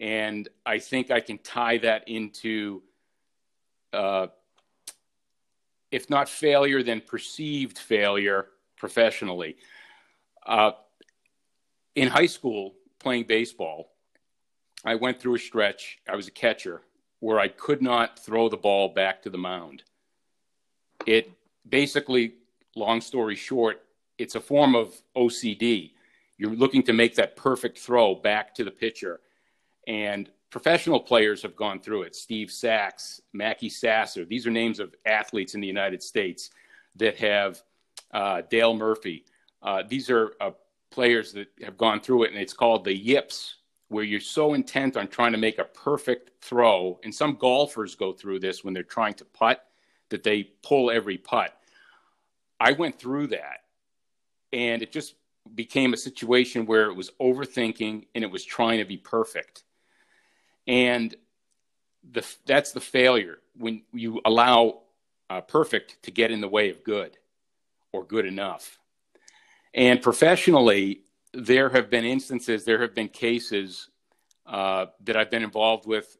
and 0.00 0.48
I 0.64 0.78
think 0.78 1.10
I 1.10 1.20
can 1.20 1.36
tie 1.36 1.76
that 1.78 2.08
into, 2.08 2.82
uh, 3.92 4.28
if 5.90 6.08
not 6.08 6.26
failure, 6.26 6.82
then 6.82 7.02
perceived 7.02 7.78
failure 7.78 8.46
professionally. 8.78 9.58
Uh, 10.46 10.70
in 11.94 12.08
high 12.08 12.26
school, 12.26 12.76
playing 12.98 13.24
baseball, 13.24 13.92
I 14.86 14.94
went 14.94 15.20
through 15.20 15.34
a 15.34 15.38
stretch. 15.38 15.98
I 16.08 16.16
was 16.16 16.28
a 16.28 16.30
catcher 16.32 16.80
where 17.26 17.40
I 17.40 17.48
could 17.48 17.82
not 17.82 18.20
throw 18.20 18.48
the 18.48 18.56
ball 18.56 18.88
back 18.88 19.20
to 19.22 19.30
the 19.30 19.36
mound. 19.36 19.82
It 21.06 21.32
basically, 21.68 22.34
long 22.76 23.00
story 23.00 23.34
short, 23.34 23.82
it's 24.16 24.36
a 24.36 24.40
form 24.40 24.76
of 24.76 24.94
OCD. 25.16 25.90
You're 26.38 26.54
looking 26.54 26.84
to 26.84 26.92
make 26.92 27.16
that 27.16 27.34
perfect 27.34 27.80
throw 27.80 28.14
back 28.14 28.54
to 28.54 28.62
the 28.62 28.70
pitcher. 28.70 29.18
And 29.88 30.30
professional 30.50 31.00
players 31.00 31.42
have 31.42 31.56
gone 31.56 31.80
through 31.80 32.02
it. 32.02 32.14
Steve 32.14 32.48
Sax, 32.52 33.20
Mackey 33.32 33.70
Sasser. 33.70 34.24
These 34.24 34.46
are 34.46 34.52
names 34.52 34.78
of 34.78 34.94
athletes 35.04 35.56
in 35.56 35.60
the 35.60 35.66
United 35.66 36.04
States 36.04 36.50
that 36.94 37.16
have 37.16 37.60
uh, 38.12 38.42
Dale 38.48 38.76
Murphy. 38.76 39.24
Uh, 39.60 39.82
these 39.88 40.10
are 40.10 40.34
uh, 40.40 40.52
players 40.92 41.32
that 41.32 41.48
have 41.60 41.76
gone 41.76 41.98
through 41.98 42.22
it, 42.22 42.30
and 42.30 42.40
it's 42.40 42.54
called 42.54 42.84
the 42.84 42.96
yips, 42.96 43.56
where 43.88 44.04
you're 44.04 44.20
so 44.20 44.54
intent 44.54 44.96
on 44.96 45.08
trying 45.08 45.32
to 45.32 45.38
make 45.38 45.58
a 45.58 45.64
perfect 45.64 46.30
throw. 46.42 46.98
And 47.04 47.14
some 47.14 47.36
golfers 47.36 47.94
go 47.94 48.12
through 48.12 48.40
this 48.40 48.64
when 48.64 48.74
they're 48.74 48.82
trying 48.82 49.14
to 49.14 49.24
putt, 49.24 49.64
that 50.08 50.22
they 50.22 50.44
pull 50.62 50.90
every 50.90 51.18
putt. 51.18 51.56
I 52.58 52.72
went 52.72 52.98
through 52.98 53.28
that, 53.28 53.64
and 54.52 54.82
it 54.82 54.92
just 54.92 55.14
became 55.54 55.92
a 55.92 55.96
situation 55.96 56.66
where 56.66 56.86
it 56.86 56.94
was 56.94 57.10
overthinking 57.20 58.06
and 58.14 58.24
it 58.24 58.30
was 58.30 58.44
trying 58.44 58.78
to 58.78 58.84
be 58.84 58.96
perfect. 58.96 59.62
And 60.66 61.14
the, 62.10 62.26
that's 62.46 62.72
the 62.72 62.80
failure 62.80 63.38
when 63.56 63.82
you 63.92 64.20
allow 64.24 64.80
uh, 65.30 65.40
perfect 65.40 66.02
to 66.02 66.10
get 66.10 66.30
in 66.30 66.40
the 66.40 66.48
way 66.48 66.70
of 66.70 66.82
good 66.82 67.16
or 67.92 68.04
good 68.04 68.26
enough. 68.26 68.78
And 69.74 70.00
professionally, 70.00 71.02
there 71.36 71.68
have 71.68 71.90
been 71.90 72.04
instances, 72.04 72.64
there 72.64 72.80
have 72.80 72.94
been 72.94 73.08
cases 73.08 73.90
uh, 74.46 74.86
that 75.04 75.16
I've 75.16 75.30
been 75.30 75.42
involved 75.42 75.86
with, 75.86 76.16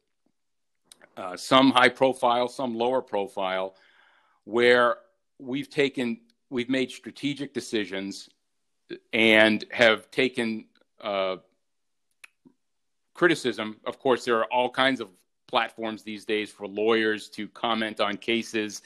uh, 1.16 1.36
some 1.36 1.70
high 1.70 1.88
profile, 1.88 2.48
some 2.48 2.74
lower 2.74 3.00
profile, 3.00 3.74
where 4.44 4.98
we've 5.38 5.70
taken, 5.70 6.20
we've 6.50 6.68
made 6.68 6.90
strategic 6.90 7.54
decisions 7.54 8.28
and 9.14 9.64
have 9.70 10.10
taken 10.10 10.66
uh, 11.00 11.36
criticism. 13.14 13.78
Of 13.86 13.98
course, 13.98 14.24
there 14.24 14.36
are 14.36 14.52
all 14.52 14.68
kinds 14.68 15.00
of 15.00 15.08
platforms 15.48 16.02
these 16.02 16.26
days 16.26 16.50
for 16.50 16.66
lawyers 16.66 17.30
to 17.30 17.48
comment 17.48 18.00
on 18.00 18.18
cases 18.18 18.82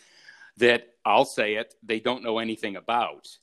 that 0.59 0.95
I'll 1.05 1.25
say 1.25 1.55
it, 1.55 1.75
they 1.83 1.99
don't 1.99 2.23
know 2.23 2.39
anything 2.39 2.77
about. 2.77 3.37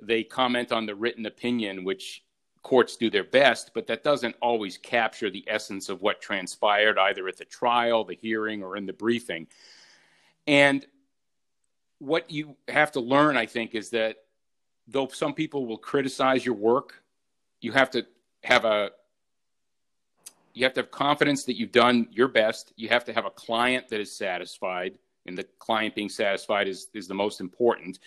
They 0.00 0.22
comment 0.22 0.72
on 0.72 0.86
the 0.86 0.94
written 0.94 1.26
opinion, 1.26 1.84
which 1.84 2.22
courts 2.62 2.96
do 2.96 3.10
their 3.10 3.24
best, 3.24 3.72
but 3.74 3.86
that 3.86 4.04
doesn't 4.04 4.36
always 4.42 4.76
capture 4.76 5.30
the 5.30 5.44
essence 5.46 5.88
of 5.88 6.02
what 6.02 6.20
transpired 6.20 6.98
either 6.98 7.26
at 7.28 7.36
the 7.36 7.44
trial, 7.44 8.04
the 8.04 8.14
hearing, 8.14 8.62
or 8.62 8.76
in 8.76 8.86
the 8.86 8.92
briefing. 8.92 9.46
And 10.46 10.84
what 11.98 12.30
you 12.30 12.56
have 12.68 12.92
to 12.92 13.00
learn, 13.00 13.36
I 13.36 13.46
think, 13.46 13.74
is 13.74 13.90
that 13.90 14.16
though 14.88 15.08
some 15.08 15.34
people 15.34 15.66
will 15.66 15.78
criticize 15.78 16.44
your 16.44 16.54
work, 16.54 17.02
you 17.60 17.72
have 17.72 17.90
to 17.92 18.06
have 18.42 18.64
a 18.64 18.90
you 20.52 20.64
have 20.64 20.74
to 20.74 20.80
have 20.80 20.90
confidence 20.90 21.44
that 21.44 21.56
you've 21.56 21.70
done 21.70 22.08
your 22.10 22.26
best. 22.26 22.72
You 22.74 22.88
have 22.88 23.04
to 23.04 23.12
have 23.12 23.24
a 23.24 23.30
client 23.30 23.88
that 23.90 24.00
is 24.00 24.10
satisfied, 24.10 24.98
and 25.26 25.38
the 25.38 25.44
client 25.58 25.94
being 25.94 26.08
satisfied 26.08 26.68
is 26.68 26.88
is 26.94 27.06
the 27.06 27.14
most 27.14 27.40
important. 27.40 28.00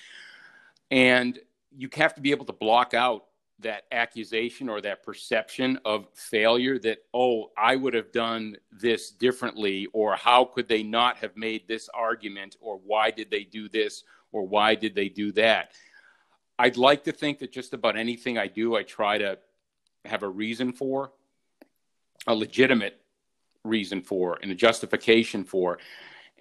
And 0.92 1.40
you 1.76 1.90
have 1.94 2.14
to 2.16 2.22
be 2.22 2.32
able 2.32 2.46
to 2.46 2.54
block 2.54 2.94
out 2.94 3.26
that 3.64 3.84
accusation 3.92 4.70
or 4.70 4.80
that 4.82 5.04
perception 5.04 5.80
of 5.86 6.08
failure 6.14 6.78
that 6.80 7.00
oh 7.14 7.52
i 7.58 7.76
would 7.76 7.94
have 7.94 8.12
done 8.12 8.56
this 8.72 9.12
differently 9.12 9.88
or 9.94 10.16
how 10.16 10.46
could 10.46 10.68
they 10.68 10.84
not 10.84 11.18
have 11.18 11.36
made 11.36 11.68
this 11.68 11.90
argument 11.94 12.56
or 12.62 12.80
why 12.86 13.12
did 13.12 13.30
they 13.32 13.44
do 13.44 13.68
this 13.68 14.04
or 14.34 14.46
why 14.46 14.76
did 14.76 14.96
they 14.96 15.08
do 15.08 15.32
that? 15.34 15.72
I'd 16.60 16.76
like 16.76 17.06
to 17.06 17.12
think 17.14 17.40
that 17.40 17.54
just 17.54 17.74
about 17.74 17.96
anything 17.96 18.38
i 18.38 18.48
do 18.48 18.76
i 18.76 18.84
try 18.84 19.18
to 19.18 19.38
have 20.06 20.24
a 20.24 20.28
reason 20.28 20.74
for 20.74 21.12
a 22.28 22.36
legitimate 22.36 23.00
reason 23.64 24.02
for 24.02 24.38
and 24.42 24.52
a 24.52 24.56
justification 24.56 25.44
for. 25.46 25.80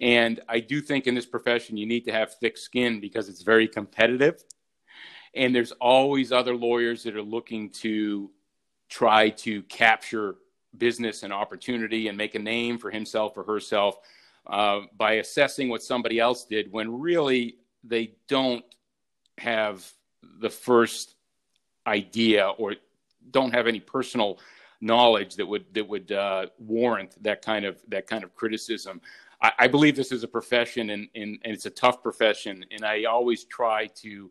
And 0.01 0.41
i 0.49 0.59
do 0.59 0.81
think 0.81 1.07
in 1.07 1.15
this 1.15 1.25
profession 1.25 1.77
you 1.77 1.85
need 1.85 2.05
to 2.05 2.11
have 2.11 2.35
thick 2.35 2.57
skin 2.57 2.99
because 2.99 3.29
it's 3.29 3.41
very 3.41 3.67
competitive 3.67 4.43
and 5.35 5.55
there's 5.55 5.71
always 5.73 6.31
other 6.31 6.55
lawyers 6.55 7.03
that 7.03 7.15
are 7.15 7.23
looking 7.23 7.69
to 7.69 8.29
try 8.89 9.29
to 9.29 9.63
capture 9.63 10.35
business 10.77 11.23
and 11.23 11.33
opportunity 11.33 12.07
and 12.07 12.17
make 12.17 12.35
a 12.35 12.39
name 12.39 12.77
for 12.77 12.91
himself 12.91 13.37
or 13.37 13.43
herself 13.43 13.97
uh, 14.47 14.81
by 14.97 15.13
assessing 15.13 15.69
what 15.69 15.81
somebody 15.81 16.19
else 16.19 16.45
did 16.45 16.71
when 16.71 16.99
really 16.99 17.57
they 17.83 18.13
don't 18.27 18.63
have 19.37 19.89
the 20.39 20.49
first 20.49 21.15
idea 21.87 22.47
or 22.57 22.75
don't 23.31 23.53
have 23.53 23.67
any 23.67 23.79
personal 23.79 24.39
knowledge 24.81 25.35
that 25.35 25.45
would 25.45 25.65
that 25.73 25.87
would 25.87 26.11
uh, 26.11 26.45
warrant 26.59 27.21
that 27.23 27.41
kind 27.41 27.65
of 27.65 27.81
that 27.87 28.05
kind 28.05 28.23
of 28.23 28.35
criticism. 28.35 29.01
I, 29.41 29.51
I 29.59 29.67
believe 29.67 29.95
this 29.95 30.11
is 30.11 30.23
a 30.23 30.27
profession 30.27 30.89
and, 30.91 31.07
and, 31.15 31.39
and 31.43 31.53
it's 31.53 31.65
a 31.65 31.71
tough 31.71 32.03
profession, 32.03 32.65
and 32.71 32.83
I 32.83 33.05
always 33.05 33.45
try 33.45 33.87
to 34.01 34.29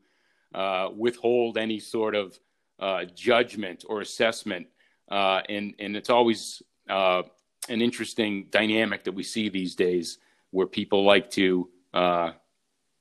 uh, 0.55 0.89
withhold 0.95 1.57
any 1.57 1.79
sort 1.79 2.15
of 2.15 2.39
uh, 2.79 3.05
judgment 3.15 3.85
or 3.89 4.01
assessment. 4.01 4.67
Uh, 5.11 5.41
and, 5.49 5.75
and 5.79 5.97
it's 5.97 6.11
always 6.11 6.63
uh, 6.89 7.23
an 7.69 7.81
interesting 7.81 8.47
dynamic 8.51 9.05
that 9.05 9.13
we 9.13 9.23
see 9.23 9.49
these 9.49 9.75
days 9.75 10.19
where 10.51 10.67
people 10.67 11.05
like 11.05 11.31
to, 11.31 11.69
uh, 11.95 12.33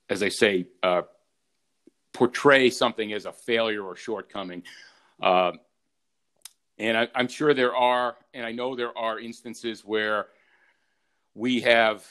as 0.09 0.23
I 0.23 0.29
say, 0.29 0.67
portray 2.13 2.69
something 2.69 3.13
as 3.13 3.25
a 3.25 3.31
failure 3.31 3.83
or 3.83 3.95
shortcoming. 3.95 4.63
and 5.21 5.59
I, 6.79 7.07
am 7.15 7.27
sure 7.27 7.53
there 7.53 7.75
are, 7.75 8.17
and 8.33 8.45
I 8.45 8.51
know 8.51 8.75
there 8.75 8.97
are 8.97 9.19
instances 9.19 9.83
where 9.83 10.27
we 11.33 11.61
have 11.61 12.05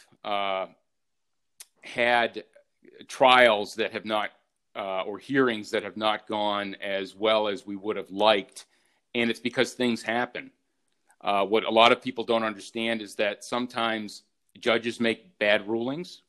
had 1.82 2.44
trials 3.08 3.74
that 3.76 3.92
have 3.92 4.04
not 4.04 4.30
uh, 4.76 5.02
or 5.02 5.18
hearings 5.18 5.70
that 5.70 5.82
have 5.82 5.96
not 5.96 6.26
gone 6.26 6.76
as 6.80 7.14
well 7.14 7.48
as 7.48 7.66
we 7.66 7.76
would 7.76 7.96
have 7.96 8.10
liked. 8.10 8.66
And 9.14 9.30
it's 9.30 9.40
because 9.40 9.72
things 9.72 10.02
happen. 10.02 10.50
Uh, 11.20 11.44
what 11.44 11.64
a 11.64 11.70
lot 11.70 11.92
of 11.92 12.02
people 12.02 12.24
don't 12.24 12.44
understand 12.44 13.02
is 13.02 13.14
that 13.16 13.44
sometimes 13.44 14.22
judges 14.58 15.00
make 15.00 15.38
bad 15.38 15.68
rulings. 15.68 16.22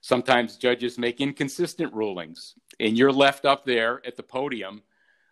Sometimes 0.00 0.56
judges 0.56 0.98
make 0.98 1.20
inconsistent 1.20 1.92
rulings. 1.92 2.54
And 2.78 2.96
you're 2.96 3.12
left 3.12 3.44
up 3.44 3.64
there 3.64 4.02
at 4.06 4.16
the 4.16 4.22
podium 4.22 4.82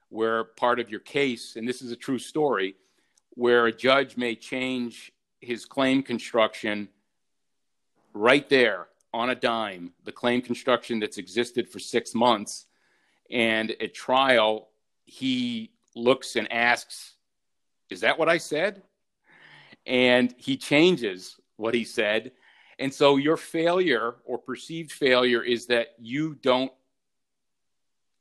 where 0.08 0.44
part 0.44 0.80
of 0.80 0.90
your 0.90 1.00
case, 1.00 1.56
and 1.56 1.66
this 1.66 1.82
is 1.82 1.90
a 1.90 1.96
true 1.96 2.18
story, 2.18 2.74
where 3.30 3.66
a 3.66 3.72
judge 3.72 4.16
may 4.16 4.34
change 4.34 5.12
his 5.40 5.64
claim 5.64 6.02
construction 6.02 6.88
right 8.14 8.48
there 8.48 8.88
on 9.14 9.31
a 9.31 9.35
dime 9.35 9.92
the 10.04 10.12
claim 10.12 10.40
construction 10.40 10.99
that's 10.99 11.19
existed 11.19 11.69
for 11.69 11.78
six 11.78 12.14
months. 12.14 12.66
And 13.31 13.71
at 13.81 13.95
trial, 13.95 14.69
he 15.04 15.73
looks 15.95 16.37
and 16.37 16.50
asks, 16.52 17.14
Is 17.90 18.00
that 18.00 18.19
what 18.19 18.28
I 18.28 18.38
said? 18.38 18.83
And 19.87 20.35
he 20.38 20.57
changes 20.57 21.37
what 21.57 21.75
he 21.75 21.85
said. 21.85 22.33
And 22.78 22.92
so 22.92 23.16
your 23.16 23.37
failure 23.37 24.16
or 24.25 24.38
perceived 24.38 24.92
failure 24.92 25.42
is 25.42 25.66
that 25.66 25.95
you 25.99 26.35
don't 26.35 26.73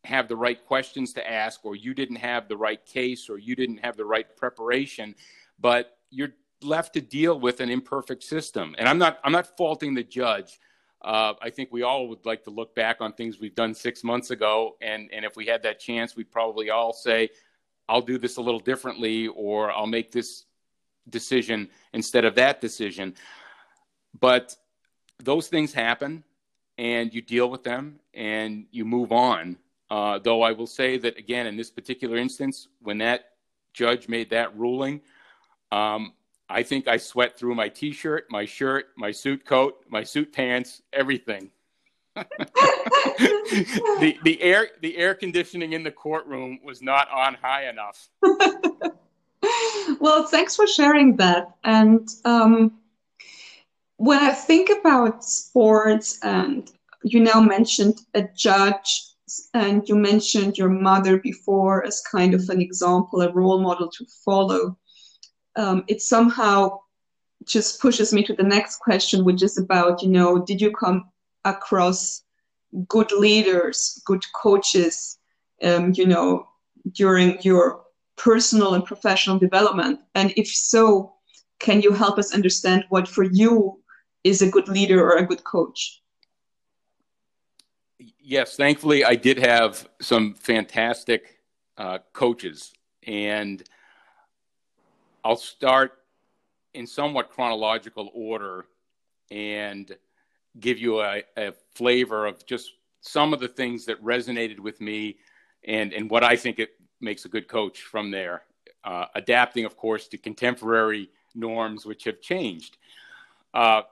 have 0.04 0.28
the 0.28 0.36
right 0.36 0.64
questions 0.66 1.14
to 1.14 1.32
ask, 1.32 1.64
or 1.64 1.76
you 1.76 1.94
didn't 1.94 2.18
have 2.18 2.48
the 2.48 2.58
right 2.58 2.84
case, 2.86 3.30
or 3.30 3.38
you 3.38 3.56
didn't 3.56 3.78
have 3.78 3.96
the 3.98 4.06
right 4.06 4.36
preparation, 4.36 5.16
but 5.60 5.98
you're 6.10 6.34
left 6.64 6.94
to 6.94 7.02
deal 7.02 7.40
with 7.40 7.60
an 7.60 7.70
imperfect 7.70 8.24
system. 8.24 8.76
And 8.78 8.88
I'm 8.88 8.98
not 8.98 9.20
I'm 9.24 9.32
not 9.32 9.58
faulting 9.58 9.94
the 9.94 10.04
judge. 10.04 10.60
Uh, 11.04 11.34
I 11.42 11.50
think 11.50 11.70
we 11.72 11.84
all 11.84 12.08
would 12.10 12.26
like 12.26 12.44
to 12.44 12.52
look 12.52 12.76
back 12.76 12.98
on 13.02 13.14
things 13.14 13.40
we've 13.40 13.56
done 13.56 13.74
six 13.74 14.04
months 14.04 14.32
ago, 14.32 14.78
and 14.82 15.10
and 15.12 15.26
if 15.26 15.36
we 15.36 15.46
had 15.46 15.64
that 15.64 15.80
chance, 15.80 16.16
we'd 16.16 16.32
probably 16.32 16.70
all 16.70 16.94
say, 16.94 17.30
I'll 17.90 18.02
do 18.02 18.18
this 18.18 18.38
a 18.38 18.42
little 18.42 18.60
differently, 18.60 19.28
or 19.28 19.72
I'll 19.72 19.88
make 19.88 20.12
this 20.12 20.46
decision 21.10 21.70
instead 21.94 22.26
of 22.26 22.36
that 22.36 22.62
decision. 22.62 23.16
But 24.20 24.56
those 25.20 25.48
things 25.48 25.74
happen, 25.74 26.24
and 26.78 27.14
you 27.14 27.22
deal 27.22 27.50
with 27.50 27.64
them 27.64 28.00
and 28.14 28.66
you 28.72 28.86
move 28.86 29.12
on. 29.12 29.58
Uh, 29.90 30.20
though 30.20 30.42
I 30.42 30.52
will 30.54 30.68
say 30.68 30.98
that 30.98 31.18
again, 31.18 31.48
in 31.48 31.58
this 31.58 31.70
particular 31.70 32.18
instance, 32.18 32.68
when 32.82 32.98
that 33.00 33.26
judge 33.74 34.08
made 34.08 34.30
that 34.30 34.58
ruling, 34.58 35.02
um, 35.72 36.14
I 36.52 36.64
think 36.64 36.88
I 36.88 36.98
sweat 36.98 37.38
through 37.38 37.56
my 37.56 37.70
t-shirt, 37.70 38.26
my 38.30 38.46
shirt, 38.46 38.88
my 38.98 39.12
suit 39.12 39.46
coat, 39.46 39.86
my 39.90 40.04
suit 40.04 40.34
pants, 40.34 40.82
everything. 40.92 41.50
the 42.16 44.18
the 44.24 44.42
air 44.42 44.68
the 44.82 44.98
air 44.98 45.16
conditioning 45.16 45.72
in 45.72 45.82
the 45.82 45.92
courtroom 45.92 46.60
was 46.62 46.82
not 46.82 47.10
on 47.10 47.38
high 47.42 47.70
enough. 47.70 48.10
well, 50.02 50.26
thanks 50.26 50.58
for 50.58 50.68
sharing 50.68 51.16
that. 51.16 51.56
And 51.64 52.10
um, 52.26 52.80
when 53.96 54.20
I 54.20 54.32
think 54.32 54.70
about 54.78 55.24
sports, 55.24 56.20
and 56.22 56.70
you 57.04 57.22
now 57.22 57.40
mentioned 57.40 58.02
a 58.14 58.24
judge, 58.36 59.06
and 59.54 59.88
you 59.88 59.96
mentioned 59.96 60.58
your 60.58 60.70
mother 60.70 61.18
before 61.18 61.86
as 61.86 62.02
kind 62.02 62.34
of 62.34 62.50
an 62.50 62.60
example, 62.60 63.22
a 63.22 63.32
role 63.32 63.62
model 63.62 63.90
to 63.90 64.06
follow 64.26 64.78
um, 65.56 65.84
it 65.88 66.02
somehow 66.02 66.80
just 67.46 67.82
pushes 67.82 68.14
me 68.14 68.24
to 68.24 68.34
the 68.34 68.44
next 68.44 68.78
question, 68.78 69.26
which 69.26 69.44
is 69.44 69.58
about, 69.58 70.02
you 70.02 70.10
know, 70.10 70.44
did 70.44 70.62
you 70.62 70.72
come 70.72 71.10
across 71.46 72.24
good 72.88 73.12
leaders, 73.12 74.02
good 74.06 74.24
coaches, 74.36 75.18
um, 75.64 75.94
you 75.96 76.06
know, 76.06 76.48
during 76.94 77.40
your 77.42 77.84
personal 78.16 78.76
and 78.76 78.86
professional 78.86 79.40
development? 79.40 80.00
And 80.16 80.34
if 80.38 80.48
so, 80.48 81.14
can 81.60 81.82
you 81.82 81.94
help 81.94 82.18
us 82.18 82.34
understand 82.34 82.86
what 82.90 83.08
for 83.08 83.24
you 83.24 83.80
is 84.24 84.42
a 84.42 84.50
good 84.50 84.68
leader 84.68 85.04
or 85.04 85.18
a 85.18 85.26
good 85.26 85.44
coach? 85.44 86.02
Yes, 88.20 88.56
thankfully, 88.56 89.04
I 89.04 89.16
did 89.16 89.38
have 89.40 89.90
some 90.00 90.36
fantastic 90.36 91.40
uh, 91.78 92.00
coaches. 92.14 92.72
And 93.08 93.64
I'll 95.24 95.36
start 95.36 96.00
in 96.74 96.88
somewhat 96.88 97.30
chronological 97.30 98.10
order 98.14 98.66
and 99.30 99.96
give 100.60 100.80
you 100.80 101.02
a, 101.02 101.24
a, 101.38 101.54
flavor 101.76 102.26
of 102.26 102.46
just 102.46 102.74
some 103.02 103.34
of 103.34 103.40
the 103.40 103.48
things 103.48 103.86
that 103.86 104.04
resonated 104.04 104.60
with 104.60 104.82
me 104.82 105.18
and, 105.64 105.94
and 105.94 106.10
what 106.10 106.24
I 106.24 106.36
think 106.36 106.60
it 106.60 106.72
makes 107.00 107.26
a 107.26 107.30
good 107.30 107.48
coach 107.48 107.82
from 107.82 108.12
there. 108.12 108.44
Uh, 108.84 109.06
adapting, 109.16 109.66
of 109.66 109.78
course, 109.78 110.08
to 110.08 110.18
contemporary 110.18 111.10
norms 111.36 111.86
which 111.86 112.04
have 112.06 112.20
changed. 112.20 112.78
Uh, 113.54 113.84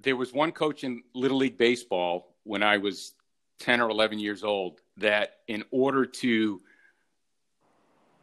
there 0.00 0.16
was 0.16 0.32
one 0.32 0.52
coach 0.52 0.84
in 0.84 1.02
Little 1.14 1.38
League 1.38 1.58
Baseball 1.58 2.34
when 2.44 2.62
I 2.62 2.78
was 2.78 3.12
10 3.58 3.80
or 3.80 3.90
11 3.90 4.18
years 4.18 4.42
old 4.42 4.80
that, 4.96 5.38
in 5.48 5.64
order 5.70 6.06
to 6.06 6.60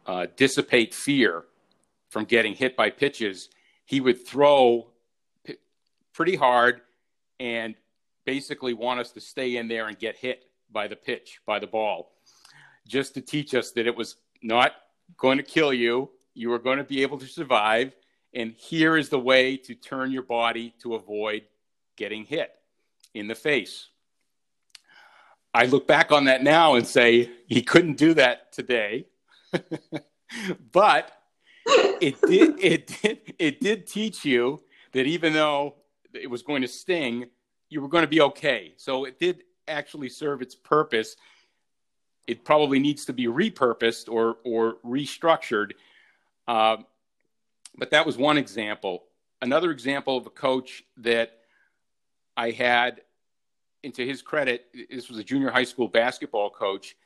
uh, 0.06 0.26
dissipate 0.36 0.92
fear, 0.92 1.44
from 2.08 2.24
getting 2.24 2.54
hit 2.54 2.76
by 2.76 2.90
pitches, 2.90 3.48
he 3.84 4.00
would 4.00 4.26
throw 4.26 4.88
p- 5.44 5.56
pretty 6.12 6.36
hard 6.36 6.80
and 7.40 7.74
basically 8.24 8.74
want 8.74 9.00
us 9.00 9.12
to 9.12 9.20
stay 9.20 9.56
in 9.56 9.68
there 9.68 9.88
and 9.88 9.98
get 9.98 10.16
hit 10.16 10.44
by 10.70 10.86
the 10.86 10.96
pitch, 10.96 11.40
by 11.46 11.58
the 11.58 11.66
ball, 11.66 12.12
just 12.86 13.14
to 13.14 13.20
teach 13.20 13.54
us 13.54 13.72
that 13.72 13.86
it 13.86 13.96
was 13.96 14.16
not 14.42 14.72
going 15.16 15.38
to 15.38 15.44
kill 15.44 15.72
you. 15.72 16.10
You 16.34 16.50
were 16.50 16.58
going 16.58 16.78
to 16.78 16.84
be 16.84 17.02
able 17.02 17.18
to 17.18 17.26
survive. 17.26 17.94
And 18.34 18.52
here 18.52 18.96
is 18.96 19.08
the 19.08 19.18
way 19.18 19.56
to 19.56 19.74
turn 19.74 20.10
your 20.10 20.22
body 20.22 20.74
to 20.82 20.94
avoid 20.94 21.44
getting 21.96 22.24
hit 22.24 22.50
in 23.14 23.26
the 23.26 23.34
face. 23.34 23.88
I 25.54 25.64
look 25.64 25.86
back 25.86 26.12
on 26.12 26.26
that 26.26 26.42
now 26.42 26.74
and 26.74 26.86
say 26.86 27.30
he 27.46 27.62
couldn't 27.62 27.96
do 27.96 28.14
that 28.14 28.52
today. 28.52 29.06
but 30.72 31.10
it 32.00 32.20
did 32.20 32.54
it 32.60 32.86
did 32.86 33.34
it 33.38 33.60
did 33.60 33.86
teach 33.86 34.24
you 34.24 34.62
that 34.92 35.06
even 35.06 35.32
though 35.32 35.74
it 36.14 36.28
was 36.28 36.42
going 36.42 36.62
to 36.62 36.68
sting, 36.68 37.26
you 37.68 37.80
were 37.80 37.88
going 37.88 38.02
to 38.02 38.08
be 38.08 38.20
okay. 38.20 38.72
So 38.76 39.04
it 39.04 39.18
did 39.18 39.42
actually 39.66 40.08
serve 40.08 40.42
its 40.42 40.54
purpose. 40.54 41.16
It 42.26 42.44
probably 42.44 42.78
needs 42.78 43.04
to 43.06 43.12
be 43.12 43.26
repurposed 43.26 44.10
or 44.10 44.38
or 44.44 44.76
restructured. 44.84 45.72
Uh, 46.46 46.78
but 47.76 47.90
that 47.90 48.06
was 48.06 48.16
one 48.16 48.38
example. 48.38 49.04
Another 49.40 49.70
example 49.70 50.16
of 50.16 50.26
a 50.26 50.30
coach 50.30 50.82
that 50.98 51.38
I 52.36 52.50
had, 52.50 53.02
and 53.84 53.94
to 53.94 54.04
his 54.04 54.22
credit, 54.22 54.66
this 54.90 55.08
was 55.08 55.18
a 55.18 55.24
junior 55.24 55.50
high 55.50 55.64
school 55.64 55.88
basketball 55.88 56.50
coach. 56.50 56.96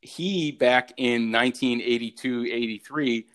He, 0.00 0.52
back 0.52 0.92
in 0.96 1.32
1982 1.32 2.46
83, 2.50 3.26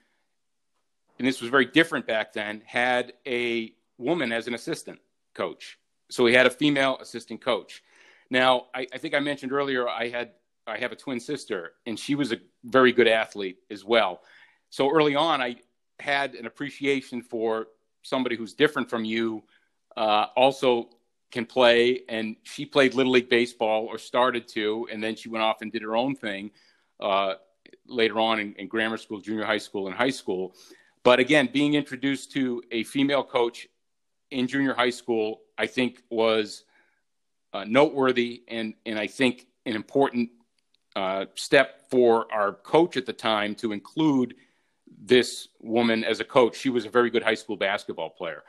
and 1.20 1.28
this 1.28 1.42
was 1.42 1.50
very 1.50 1.66
different 1.66 2.08
back 2.08 2.34
then, 2.34 2.64
had 2.66 3.14
a 3.28 3.74
woman 3.98 4.32
as 4.32 4.48
an 4.48 4.54
assistant 4.54 5.00
coach. 5.36 5.78
So 6.10 6.26
he 6.26 6.34
had 6.34 6.48
a 6.48 6.50
female 6.50 6.98
assistant 7.00 7.42
coach. 7.42 7.84
Now, 8.32 8.68
I, 8.74 8.88
I, 8.94 8.98
think 8.98 9.14
I 9.14 9.20
mentioned 9.20 9.52
earlier 9.52 9.88
I 9.88 10.10
had 10.10 10.32
I 10.66 10.78
have 10.78 10.92
a 10.92 10.96
twin 10.96 11.20
sister, 11.20 11.74
and 11.86 12.00
she 12.00 12.16
was 12.16 12.32
a 12.32 12.38
very 12.64 12.92
good 12.92 13.08
athlete 13.08 13.58
as 13.72 13.84
well. 13.84 14.22
So 14.70 14.90
early 14.92 15.16
on, 15.16 15.42
I 15.42 15.58
had 16.00 16.36
an 16.36 16.46
appreciation 16.46 17.22
for 17.22 17.68
somebody 18.04 18.36
who's 18.36 18.54
different 18.54 18.90
from 18.90 19.04
you, 19.04 19.44
uh, 19.98 20.28
also 20.36 20.90
can 21.32 21.46
play. 21.46 22.04
And 22.08 22.36
she 22.44 22.66
played 22.66 22.94
little 22.94 23.12
league 23.12 23.30
baseball, 23.30 23.86
or 23.86 23.98
started 23.98 24.48
to, 24.50 24.88
and 24.92 25.04
then 25.04 25.16
she 25.16 25.28
went 25.28 25.44
off 25.44 25.62
and 25.62 25.72
did 25.72 25.82
her 25.82 25.96
own 25.96 26.16
thing 26.16 26.52
uh, 27.00 27.34
later 27.88 28.20
on 28.20 28.40
in, 28.40 28.54
in 28.54 28.68
grammar 28.68 28.98
school, 28.98 29.20
junior 29.20 29.46
high 29.46 29.58
school, 29.58 29.88
and 29.88 29.96
high 29.96 30.10
school. 30.12 30.54
But 31.04 31.20
again, 31.20 31.50
being 31.52 31.76
introduced 31.76 32.32
to 32.34 32.62
a 32.72 32.84
female 32.84 33.24
coach 33.24 33.68
in 34.32 34.48
junior 34.48 34.74
high 34.74 34.90
school, 34.90 35.42
I 35.58 35.66
think 35.66 36.04
was 36.10 36.66
uh, 37.54 37.64
noteworthy 37.66 38.44
and, 38.48 38.74
and 38.86 39.00
I 39.00 39.08
think 39.08 39.48
an 39.66 39.76
important 39.76 40.30
uh, 40.96 41.26
step 41.36 41.90
for 41.90 42.32
our 42.32 42.54
coach 42.54 42.98
at 42.98 43.06
the 43.06 43.14
time 43.14 43.56
to 43.56 43.72
include 43.72 44.36
this 45.02 45.48
woman 45.60 46.04
as 46.04 46.20
a 46.20 46.26
coach. 46.26 46.58
She 46.58 46.70
was 46.70 46.86
a 46.86 46.90
very 46.90 47.10
good 47.10 47.24
high 47.24 47.36
school 47.36 47.56
basketball 47.56 48.10
player. 48.10 48.44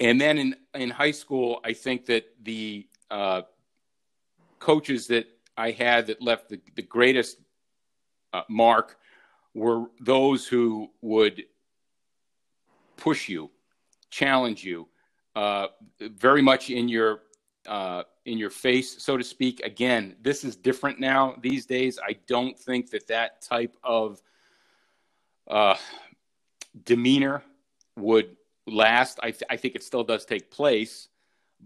And 0.00 0.20
then 0.20 0.38
in, 0.38 0.56
in 0.74 0.90
high 0.90 1.10
school, 1.10 1.60
I 1.64 1.74
think 1.74 2.06
that 2.06 2.24
the 2.42 2.86
uh, 3.10 3.42
coaches 4.58 5.06
that 5.08 5.26
I 5.56 5.72
had 5.72 6.06
that 6.08 6.22
left 6.22 6.48
the, 6.48 6.60
the 6.74 6.82
greatest 6.82 7.38
uh, 8.32 8.42
mark 8.48 8.96
were 9.54 9.86
those 10.00 10.46
who 10.46 10.90
would 11.00 11.44
push 12.96 13.28
you, 13.28 13.50
challenge 14.10 14.64
you, 14.64 14.88
uh, 15.34 15.68
very 16.00 16.42
much 16.42 16.70
in 16.70 16.88
your 16.88 17.22
uh, 17.66 18.02
in 18.24 18.38
your 18.38 18.50
face, 18.50 19.02
so 19.02 19.16
to 19.16 19.24
speak. 19.24 19.60
Again, 19.60 20.16
this 20.22 20.44
is 20.44 20.56
different 20.56 20.98
now 20.98 21.36
these 21.40 21.66
days. 21.66 21.98
I 22.04 22.16
don't 22.26 22.58
think 22.58 22.90
that 22.90 23.06
that 23.08 23.42
type 23.42 23.76
of 23.82 24.22
uh, 25.48 25.76
demeanor 26.84 27.42
would 27.96 28.36
last. 28.66 29.18
I, 29.22 29.30
th- 29.30 29.44
I 29.50 29.56
think 29.56 29.74
it 29.74 29.82
still 29.82 30.04
does 30.04 30.24
take 30.24 30.50
place, 30.50 31.08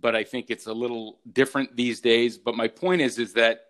but 0.00 0.16
I 0.16 0.24
think 0.24 0.46
it's 0.50 0.66
a 0.66 0.72
little 0.72 1.20
different 1.32 1.76
these 1.76 2.00
days. 2.00 2.38
But 2.38 2.56
my 2.56 2.68
point 2.68 3.00
is, 3.00 3.18
is 3.18 3.32
that 3.34 3.66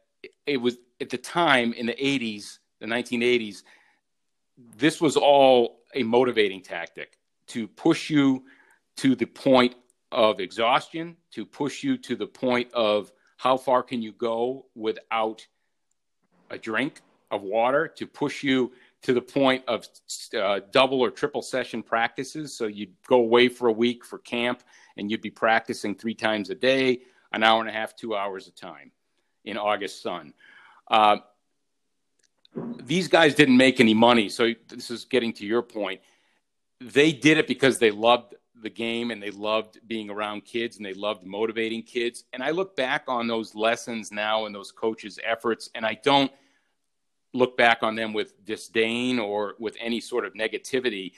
it 0.46 0.56
was 0.56 0.76
at 1.00 1.10
the 1.10 1.18
time 1.18 1.72
in 1.72 1.86
the 1.86 1.94
'80s, 1.94 2.58
the 2.80 2.86
1980s 2.86 3.62
this 4.56 5.00
was 5.00 5.16
all 5.16 5.80
a 5.94 6.02
motivating 6.02 6.62
tactic 6.62 7.18
to 7.48 7.68
push 7.68 8.10
you 8.10 8.44
to 8.96 9.14
the 9.14 9.26
point 9.26 9.74
of 10.12 10.40
exhaustion, 10.40 11.16
to 11.32 11.44
push 11.44 11.82
you 11.82 11.98
to 11.98 12.16
the 12.16 12.26
point 12.26 12.72
of 12.72 13.10
how 13.36 13.56
far 13.56 13.82
can 13.82 14.00
you 14.00 14.12
go 14.12 14.66
without 14.74 15.46
a 16.50 16.58
drink 16.58 17.00
of 17.30 17.42
water, 17.42 17.88
to 17.88 18.06
push 18.06 18.42
you 18.42 18.72
to 19.02 19.12
the 19.12 19.20
point 19.20 19.62
of 19.66 19.86
uh, 20.38 20.60
double 20.70 21.00
or 21.00 21.10
triple 21.10 21.42
session 21.42 21.82
practices. 21.82 22.56
So 22.56 22.66
you'd 22.66 22.94
go 23.06 23.16
away 23.16 23.48
for 23.48 23.68
a 23.68 23.72
week 23.72 24.04
for 24.04 24.18
camp 24.18 24.62
and 24.96 25.10
you'd 25.10 25.20
be 25.20 25.30
practicing 25.30 25.94
three 25.94 26.14
times 26.14 26.50
a 26.50 26.54
day, 26.54 27.00
an 27.32 27.42
hour 27.42 27.60
and 27.60 27.68
a 27.68 27.72
half, 27.72 27.96
two 27.96 28.16
hours 28.16 28.46
a 28.46 28.52
time 28.52 28.92
in 29.44 29.58
August 29.58 30.00
sun. 30.00 30.32
Uh, 30.88 31.18
these 32.84 33.08
guys 33.08 33.34
didn't 33.34 33.56
make 33.56 33.80
any 33.80 33.94
money. 33.94 34.28
So 34.28 34.52
this 34.68 34.90
is 34.90 35.04
getting 35.04 35.32
to 35.34 35.46
your 35.46 35.62
point. 35.62 36.00
They 36.80 37.12
did 37.12 37.38
it 37.38 37.46
because 37.46 37.78
they 37.78 37.90
loved 37.90 38.34
the 38.62 38.70
game 38.70 39.10
and 39.10 39.22
they 39.22 39.30
loved 39.30 39.78
being 39.86 40.10
around 40.10 40.44
kids 40.44 40.76
and 40.76 40.84
they 40.86 40.94
loved 40.94 41.24
motivating 41.24 41.82
kids. 41.82 42.24
And 42.32 42.42
I 42.42 42.50
look 42.50 42.76
back 42.76 43.04
on 43.08 43.26
those 43.26 43.54
lessons 43.54 44.10
now 44.10 44.46
and 44.46 44.54
those 44.54 44.72
coaches' 44.72 45.18
efforts, 45.24 45.70
and 45.74 45.84
I 45.84 45.98
don't 46.02 46.32
look 47.32 47.56
back 47.56 47.82
on 47.82 47.94
them 47.94 48.12
with 48.12 48.44
disdain 48.44 49.18
or 49.18 49.54
with 49.58 49.76
any 49.80 50.00
sort 50.00 50.24
of 50.24 50.34
negativity. 50.34 51.12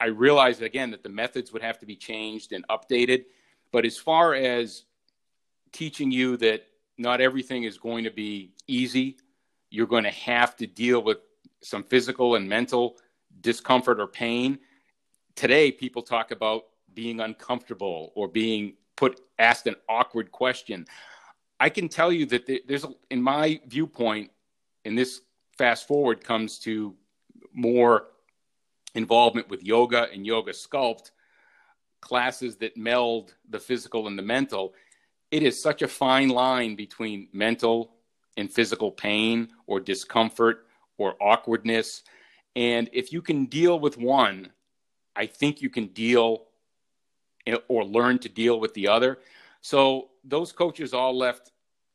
I 0.00 0.06
realize 0.06 0.60
again 0.60 0.90
that 0.92 1.02
the 1.02 1.10
methods 1.10 1.52
would 1.52 1.62
have 1.62 1.78
to 1.80 1.86
be 1.86 1.96
changed 1.96 2.52
and 2.52 2.66
updated. 2.68 3.26
But 3.70 3.84
as 3.84 3.98
far 3.98 4.34
as 4.34 4.84
teaching 5.72 6.10
you 6.10 6.36
that 6.38 6.66
not 6.98 7.20
everything 7.20 7.64
is 7.64 7.78
going 7.78 8.04
to 8.04 8.10
be 8.10 8.52
easy, 8.66 9.18
you're 9.70 9.86
going 9.86 10.04
to 10.04 10.10
have 10.10 10.56
to 10.56 10.66
deal 10.66 11.02
with 11.02 11.18
some 11.62 11.82
physical 11.82 12.34
and 12.34 12.48
mental 12.48 12.96
discomfort 13.40 14.00
or 14.00 14.06
pain. 14.06 14.58
Today, 15.36 15.70
people 15.70 16.02
talk 16.02 16.30
about 16.30 16.64
being 16.92 17.20
uncomfortable 17.20 18.12
or 18.14 18.28
being 18.28 18.74
put 18.96 19.20
asked 19.38 19.66
an 19.66 19.76
awkward 19.88 20.30
question. 20.30 20.86
I 21.58 21.68
can 21.68 21.88
tell 21.88 22.12
you 22.12 22.26
that 22.26 22.50
there's, 22.66 22.84
in 23.10 23.22
my 23.22 23.60
viewpoint, 23.66 24.30
and 24.84 24.96
this 24.98 25.20
fast 25.56 25.86
forward 25.86 26.24
comes 26.24 26.58
to 26.60 26.94
more 27.52 28.06
involvement 28.94 29.48
with 29.48 29.62
yoga 29.62 30.08
and 30.12 30.26
yoga 30.26 30.52
sculpt 30.52 31.10
classes 32.00 32.56
that 32.56 32.76
meld 32.76 33.34
the 33.48 33.58
physical 33.58 34.06
and 34.06 34.18
the 34.18 34.22
mental. 34.22 34.74
It 35.30 35.42
is 35.42 35.62
such 35.62 35.82
a 35.82 35.88
fine 35.88 36.28
line 36.28 36.76
between 36.76 37.28
mental 37.32 37.92
and 38.36 38.50
physical 38.50 38.90
pain 38.90 39.48
or 39.66 39.80
discomfort 39.80 40.66
or 40.98 41.14
awkwardness. 41.20 42.02
And 42.56 42.88
if 42.92 43.12
you 43.12 43.22
can 43.22 43.46
deal 43.46 43.78
with 43.78 43.96
one, 43.96 44.50
I 45.16 45.26
think 45.26 45.62
you 45.62 45.70
can 45.70 45.86
deal 45.88 46.46
eh, 47.46 47.56
or 47.68 47.84
learn 47.84 48.18
to 48.20 48.28
deal 48.28 48.60
with 48.60 48.74
the 48.74 48.88
other. 48.88 49.18
So 49.60 50.10
those 50.24 50.52
coaches 50.52 50.94
all 50.94 51.16
left 51.16 51.52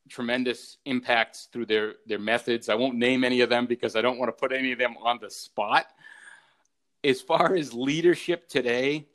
tremendous 0.09 0.77
impacts 0.85 1.47
through 1.51 1.65
their 1.65 1.95
their 2.05 2.19
methods. 2.19 2.69
I 2.69 2.75
won't 2.75 2.95
name 2.95 3.23
any 3.23 3.41
of 3.41 3.49
them 3.49 3.65
because 3.65 3.95
I 3.95 4.01
don't 4.01 4.19
want 4.19 4.29
to 4.29 4.39
put 4.39 4.51
any 4.51 4.71
of 4.71 4.79
them 4.79 4.95
on 5.01 5.19
the 5.19 5.29
spot. 5.29 5.87
As 7.03 7.21
far 7.21 7.55
as 7.55 7.73
leadership 7.73 8.47
today, 8.47 9.07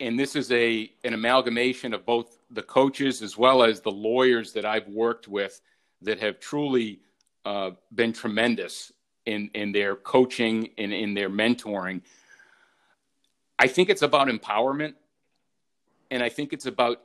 and 0.00 0.18
this 0.18 0.36
is 0.36 0.50
a 0.52 0.90
an 1.04 1.14
amalgamation 1.14 1.94
of 1.94 2.04
both 2.04 2.38
the 2.50 2.62
coaches 2.62 3.22
as 3.22 3.36
well 3.36 3.62
as 3.62 3.80
the 3.80 3.90
lawyers 3.90 4.52
that 4.52 4.64
I've 4.64 4.88
worked 4.88 5.28
with 5.28 5.60
that 6.02 6.18
have 6.20 6.40
truly 6.40 7.00
uh, 7.44 7.72
been 7.94 8.12
tremendous 8.12 8.92
in 9.26 9.50
in 9.54 9.72
their 9.72 9.96
coaching 9.96 10.70
and 10.78 10.92
in 10.92 11.14
their 11.14 11.30
mentoring. 11.30 12.02
I 13.58 13.68
think 13.68 13.88
it's 13.88 14.02
about 14.02 14.28
empowerment, 14.28 14.94
and 16.10 16.22
I 16.22 16.28
think 16.28 16.52
it's 16.52 16.66
about 16.66 17.00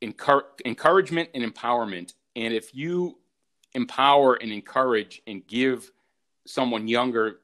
encouragement 0.00 1.30
and 1.34 1.42
empowerment. 1.42 2.14
And 2.36 2.54
if 2.54 2.74
you 2.74 3.18
empower 3.74 4.34
and 4.34 4.52
encourage 4.52 5.22
and 5.26 5.46
give 5.46 5.90
someone 6.46 6.86
younger 6.86 7.40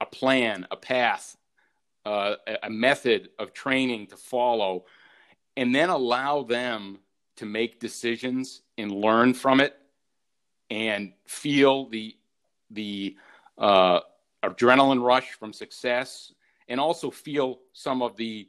a 0.00 0.06
plan, 0.06 0.66
a 0.70 0.76
path, 0.76 1.36
uh, 2.04 2.34
a 2.62 2.70
method 2.70 3.30
of 3.38 3.52
training 3.52 4.06
to 4.08 4.16
follow, 4.16 4.84
and 5.56 5.74
then 5.74 5.88
allow 5.88 6.42
them 6.42 6.98
to 7.36 7.46
make 7.46 7.80
decisions 7.80 8.62
and 8.78 8.90
learn 8.90 9.34
from 9.34 9.60
it 9.60 9.76
and 10.70 11.12
feel 11.26 11.88
the 11.88 12.16
the 12.70 13.16
uh, 13.58 14.00
adrenaline 14.42 15.02
rush 15.02 15.32
from 15.32 15.52
success 15.52 16.32
and 16.68 16.80
also 16.80 17.10
feel 17.10 17.60
some 17.72 18.02
of 18.02 18.16
the 18.16 18.48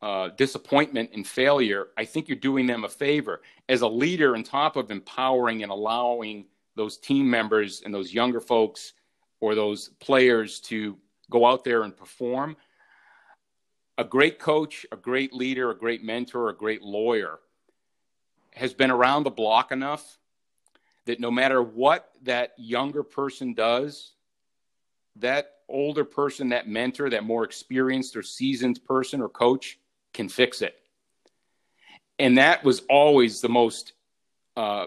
uh, 0.00 0.28
disappointment 0.36 1.10
and 1.12 1.26
failure, 1.26 1.88
I 1.96 2.04
think 2.04 2.28
you're 2.28 2.36
doing 2.36 2.66
them 2.66 2.84
a 2.84 2.88
favor. 2.88 3.40
As 3.68 3.80
a 3.80 3.88
leader, 3.88 4.36
on 4.36 4.44
top 4.44 4.76
of 4.76 4.90
empowering 4.90 5.62
and 5.62 5.72
allowing 5.72 6.44
those 6.76 6.98
team 6.98 7.28
members 7.28 7.82
and 7.84 7.92
those 7.92 8.14
younger 8.14 8.40
folks 8.40 8.92
or 9.40 9.54
those 9.54 9.88
players 10.00 10.60
to 10.60 10.96
go 11.30 11.46
out 11.46 11.64
there 11.64 11.82
and 11.82 11.96
perform, 11.96 12.56
a 13.96 14.04
great 14.04 14.38
coach, 14.38 14.86
a 14.92 14.96
great 14.96 15.32
leader, 15.32 15.70
a 15.70 15.76
great 15.76 16.04
mentor, 16.04 16.48
a 16.48 16.54
great 16.54 16.82
lawyer 16.82 17.38
has 18.54 18.74
been 18.74 18.90
around 18.90 19.22
the 19.22 19.30
block 19.30 19.72
enough 19.72 20.18
that 21.06 21.20
no 21.20 21.30
matter 21.30 21.62
what 21.62 22.10
that 22.22 22.52
younger 22.58 23.02
person 23.02 23.54
does, 23.54 24.12
that 25.16 25.52
older 25.68 26.04
person, 26.04 26.50
that 26.50 26.68
mentor, 26.68 27.10
that 27.10 27.24
more 27.24 27.44
experienced 27.44 28.16
or 28.16 28.22
seasoned 28.22 28.84
person 28.84 29.20
or 29.20 29.28
coach 29.28 29.78
can 30.12 30.28
fix 30.28 30.60
it. 30.60 30.74
And 32.18 32.38
that 32.38 32.64
was 32.64 32.82
always 32.90 33.40
the 33.40 33.48
most, 33.48 33.92
uh, 34.56 34.86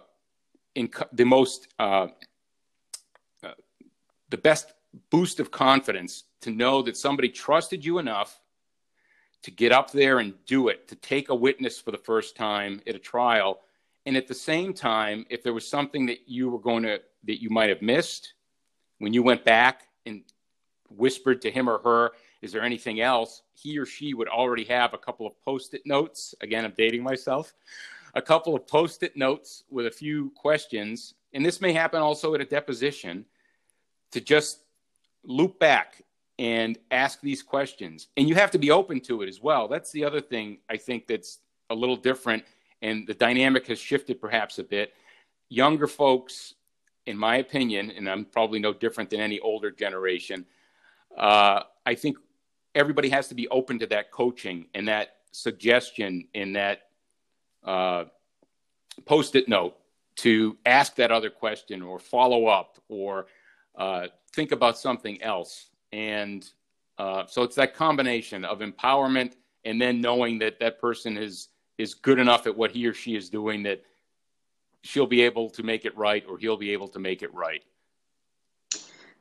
inc- 0.75 1.07
the 1.13 1.25
most, 1.25 1.67
uh, 1.79 2.07
uh, 3.43 3.53
the 4.29 4.37
best 4.37 4.71
boost 5.09 5.39
of 5.39 5.49
confidence 5.49 6.25
to 6.41 6.51
know 6.51 6.81
that 6.81 6.97
somebody 6.97 7.29
trusted 7.29 7.85
you 7.85 7.97
enough 7.99 8.39
to 9.43 9.51
get 9.51 9.71
up 9.71 9.91
there 9.91 10.19
and 10.19 10.33
do 10.45 10.67
it, 10.67 10.87
to 10.87 10.95
take 10.95 11.29
a 11.29 11.35
witness 11.35 11.79
for 11.79 11.91
the 11.91 11.97
first 11.97 12.35
time 12.35 12.81
at 12.85 12.95
a 12.95 12.99
trial. 12.99 13.61
And 14.05 14.15
at 14.15 14.27
the 14.27 14.35
same 14.35 14.73
time, 14.73 15.25
if 15.29 15.43
there 15.43 15.53
was 15.53 15.67
something 15.67 16.05
that 16.07 16.27
you 16.27 16.49
were 16.49 16.59
going 16.59 16.83
to, 16.83 17.01
that 17.23 17.41
you 17.41 17.49
might 17.49 17.69
have 17.69 17.81
missed, 17.81 18.33
when 18.99 19.13
you 19.13 19.23
went 19.23 19.43
back 19.43 19.87
and 20.05 20.23
whispered 20.89 21.41
to 21.41 21.51
him 21.51 21.69
or 21.69 21.79
her, 21.79 22.11
is 22.41 22.51
there 22.51 22.63
anything 22.63 23.01
else? 23.01 23.43
He 23.53 23.77
or 23.77 23.85
she 23.85 24.13
would 24.13 24.27
already 24.27 24.63
have 24.65 24.93
a 24.93 24.97
couple 24.97 25.25
of 25.27 25.39
post 25.43 25.73
it 25.73 25.81
notes. 25.85 26.35
Again, 26.41 26.65
I'm 26.65 26.73
dating 26.77 27.03
myself. 27.03 27.53
A 28.13 28.21
couple 28.21 28.55
of 28.55 28.67
post 28.67 29.03
it 29.03 29.15
notes 29.15 29.63
with 29.69 29.85
a 29.85 29.91
few 29.91 30.31
questions. 30.35 31.13
And 31.33 31.45
this 31.45 31.61
may 31.61 31.71
happen 31.73 32.01
also 32.01 32.33
at 32.35 32.41
a 32.41 32.45
deposition 32.45 33.25
to 34.11 34.21
just 34.21 34.59
loop 35.23 35.59
back 35.59 36.01
and 36.41 36.79
ask 36.89 37.21
these 37.21 37.43
questions. 37.43 38.07
And 38.17 38.27
you 38.27 38.33
have 38.33 38.49
to 38.51 38.57
be 38.57 38.71
open 38.71 38.99
to 39.01 39.21
it 39.21 39.29
as 39.29 39.39
well. 39.39 39.67
That's 39.67 39.91
the 39.91 40.03
other 40.03 40.19
thing 40.19 40.57
I 40.67 40.75
think 40.75 41.05
that's 41.05 41.37
a 41.69 41.75
little 41.75 41.95
different. 41.95 42.43
And 42.81 43.05
the 43.05 43.13
dynamic 43.13 43.67
has 43.67 43.77
shifted 43.77 44.19
perhaps 44.19 44.57
a 44.57 44.63
bit. 44.63 44.95
Younger 45.49 45.85
folks, 45.85 46.55
in 47.05 47.15
my 47.15 47.35
opinion, 47.35 47.91
and 47.91 48.09
I'm 48.09 48.25
probably 48.25 48.57
no 48.57 48.73
different 48.73 49.11
than 49.11 49.19
any 49.19 49.39
older 49.39 49.69
generation, 49.69 50.47
uh, 51.15 51.61
I 51.85 51.93
think 51.93 52.17
everybody 52.73 53.09
has 53.09 53.27
to 53.27 53.35
be 53.35 53.47
open 53.49 53.77
to 53.77 53.85
that 53.87 54.09
coaching 54.09 54.65
and 54.73 54.87
that 54.87 55.17
suggestion 55.31 56.27
and 56.33 56.55
that 56.55 56.87
uh, 57.63 58.05
post-it 59.05 59.47
note 59.47 59.77
to 60.15 60.57
ask 60.65 60.95
that 60.95 61.11
other 61.11 61.29
question 61.29 61.83
or 61.83 61.99
follow 61.99 62.47
up 62.47 62.79
or 62.89 63.27
uh, 63.75 64.07
think 64.33 64.51
about 64.51 64.79
something 64.79 65.21
else 65.21 65.67
and 65.91 66.49
uh, 66.97 67.25
so 67.25 67.43
it's 67.43 67.55
that 67.55 67.75
combination 67.75 68.45
of 68.45 68.59
empowerment 68.59 69.33
and 69.65 69.81
then 69.81 70.01
knowing 70.01 70.39
that 70.39 70.59
that 70.59 70.79
person 70.79 71.17
is 71.17 71.49
is 71.77 71.93
good 71.93 72.19
enough 72.19 72.47
at 72.47 72.55
what 72.55 72.71
he 72.71 72.85
or 72.85 72.93
she 72.93 73.15
is 73.15 73.29
doing 73.29 73.63
that 73.63 73.83
she'll 74.83 75.07
be 75.07 75.21
able 75.21 75.49
to 75.49 75.63
make 75.63 75.85
it 75.85 75.95
right 75.97 76.23
or 76.27 76.37
he'll 76.37 76.57
be 76.57 76.71
able 76.71 76.87
to 76.87 76.99
make 76.99 77.21
it 77.21 77.33
right 77.33 77.63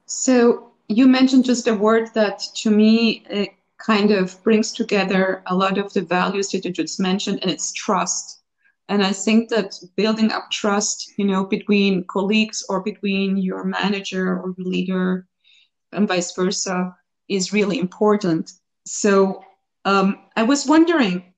so 0.06 0.72
you 0.88 1.06
mentioned 1.06 1.44
just 1.44 1.68
a 1.68 1.74
word 1.74 2.08
that 2.14 2.40
to 2.54 2.70
me 2.70 3.24
it 3.30 3.50
kind 3.80 4.10
of 4.10 4.40
brings 4.44 4.72
together 4.72 5.42
a 5.46 5.54
lot 5.54 5.78
of 5.78 5.92
the 5.92 6.02
values 6.02 6.50
that 6.50 6.64
you 6.64 6.70
just 6.70 7.00
mentioned, 7.00 7.40
and 7.42 7.50
it's 7.50 7.72
trust. 7.72 8.42
And 8.88 9.02
I 9.02 9.12
think 9.12 9.48
that 9.50 9.78
building 9.96 10.32
up 10.32 10.50
trust, 10.50 11.12
you 11.16 11.24
know, 11.24 11.44
between 11.44 12.04
colleagues 12.04 12.64
or 12.68 12.82
between 12.82 13.36
your 13.36 13.64
manager 13.64 14.38
or 14.38 14.54
your 14.56 14.66
leader 14.66 15.26
and 15.92 16.08
vice 16.08 16.32
versa 16.34 16.94
is 17.28 17.52
really 17.52 17.78
important. 17.78 18.52
So 18.86 19.42
um, 19.84 20.18
I 20.36 20.42
was 20.42 20.66
wondering, 20.66 21.32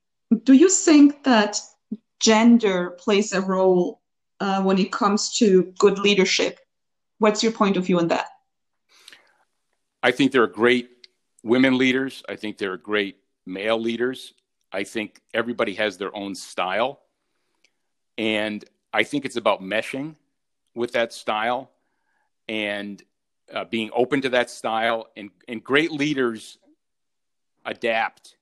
do 0.44 0.52
you 0.52 0.68
think 0.68 1.24
that 1.24 1.60
gender 2.20 2.90
plays 2.98 3.32
a 3.32 3.40
role 3.40 4.00
uh, 4.40 4.62
when 4.62 4.78
it 4.78 4.92
comes 4.92 5.36
to 5.38 5.72
good 5.78 5.98
leadership? 5.98 6.58
What's 7.18 7.42
your 7.42 7.52
point 7.52 7.76
of 7.76 7.86
view 7.86 7.98
on 7.98 8.08
that? 8.08 8.26
I 10.02 10.10
think 10.10 10.32
there 10.32 10.42
are 10.42 10.48
great 10.48 10.90
women 11.42 11.78
leaders. 11.78 12.22
I 12.28 12.36
think 12.36 12.58
there 12.58 12.72
are 12.72 12.76
great 12.76 13.16
male 13.46 13.78
leaders. 13.78 14.34
I 14.72 14.84
think 14.84 15.20
everybody 15.34 15.74
has 15.74 15.98
their 15.98 16.14
own 16.16 16.34
style. 16.34 17.00
And 18.18 18.64
I 18.92 19.04
think 19.04 19.24
it's 19.24 19.36
about 19.36 19.62
meshing 19.62 20.16
with 20.74 20.92
that 20.92 21.12
style 21.12 21.70
and 22.48 23.02
uh, 23.52 23.64
being 23.64 23.90
open 23.94 24.20
to 24.22 24.28
that 24.30 24.50
style. 24.50 25.08
And, 25.16 25.30
and 25.48 25.62
great 25.62 25.92
leaders 25.92 26.58
adapt 27.64 28.36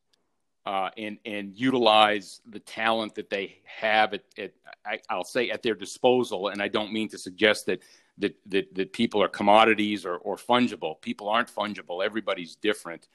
uh, 0.66 0.90
and, 0.96 1.18
and 1.24 1.56
utilize 1.56 2.40
the 2.48 2.60
talent 2.60 3.14
that 3.14 3.30
they 3.30 3.58
have 3.64 4.14
at, 4.14 4.24
at 4.38 4.52
I, 4.84 5.00
I'll 5.08 5.24
say 5.24 5.50
at 5.50 5.62
their 5.62 5.74
disposal. 5.74 6.48
And 6.48 6.62
I 6.62 6.68
don't 6.68 6.92
mean 6.92 7.08
to 7.10 7.18
suggest 7.18 7.66
that 7.66 7.82
that 8.18 8.36
that, 8.46 8.74
that 8.74 8.92
people 8.92 9.22
are 9.22 9.28
commodities 9.28 10.04
or, 10.04 10.16
or 10.16 10.36
fungible. 10.36 11.00
People 11.00 11.28
aren't 11.28 11.52
fungible. 11.52 12.04
Everybody's 12.04 12.54
different, 12.56 13.08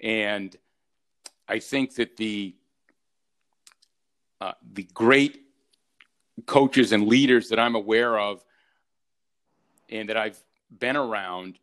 and 0.00 0.56
I 1.48 1.58
think 1.58 1.94
that 1.96 2.16
the 2.16 2.54
uh, 4.40 4.52
the 4.72 4.84
great 4.94 5.42
coaches 6.46 6.92
and 6.92 7.08
leaders 7.08 7.48
that 7.48 7.58
I'm 7.58 7.74
aware 7.74 8.16
of 8.16 8.44
and 9.90 10.08
that 10.08 10.16
I've 10.16 10.40
been 10.76 10.96
around 10.96 11.58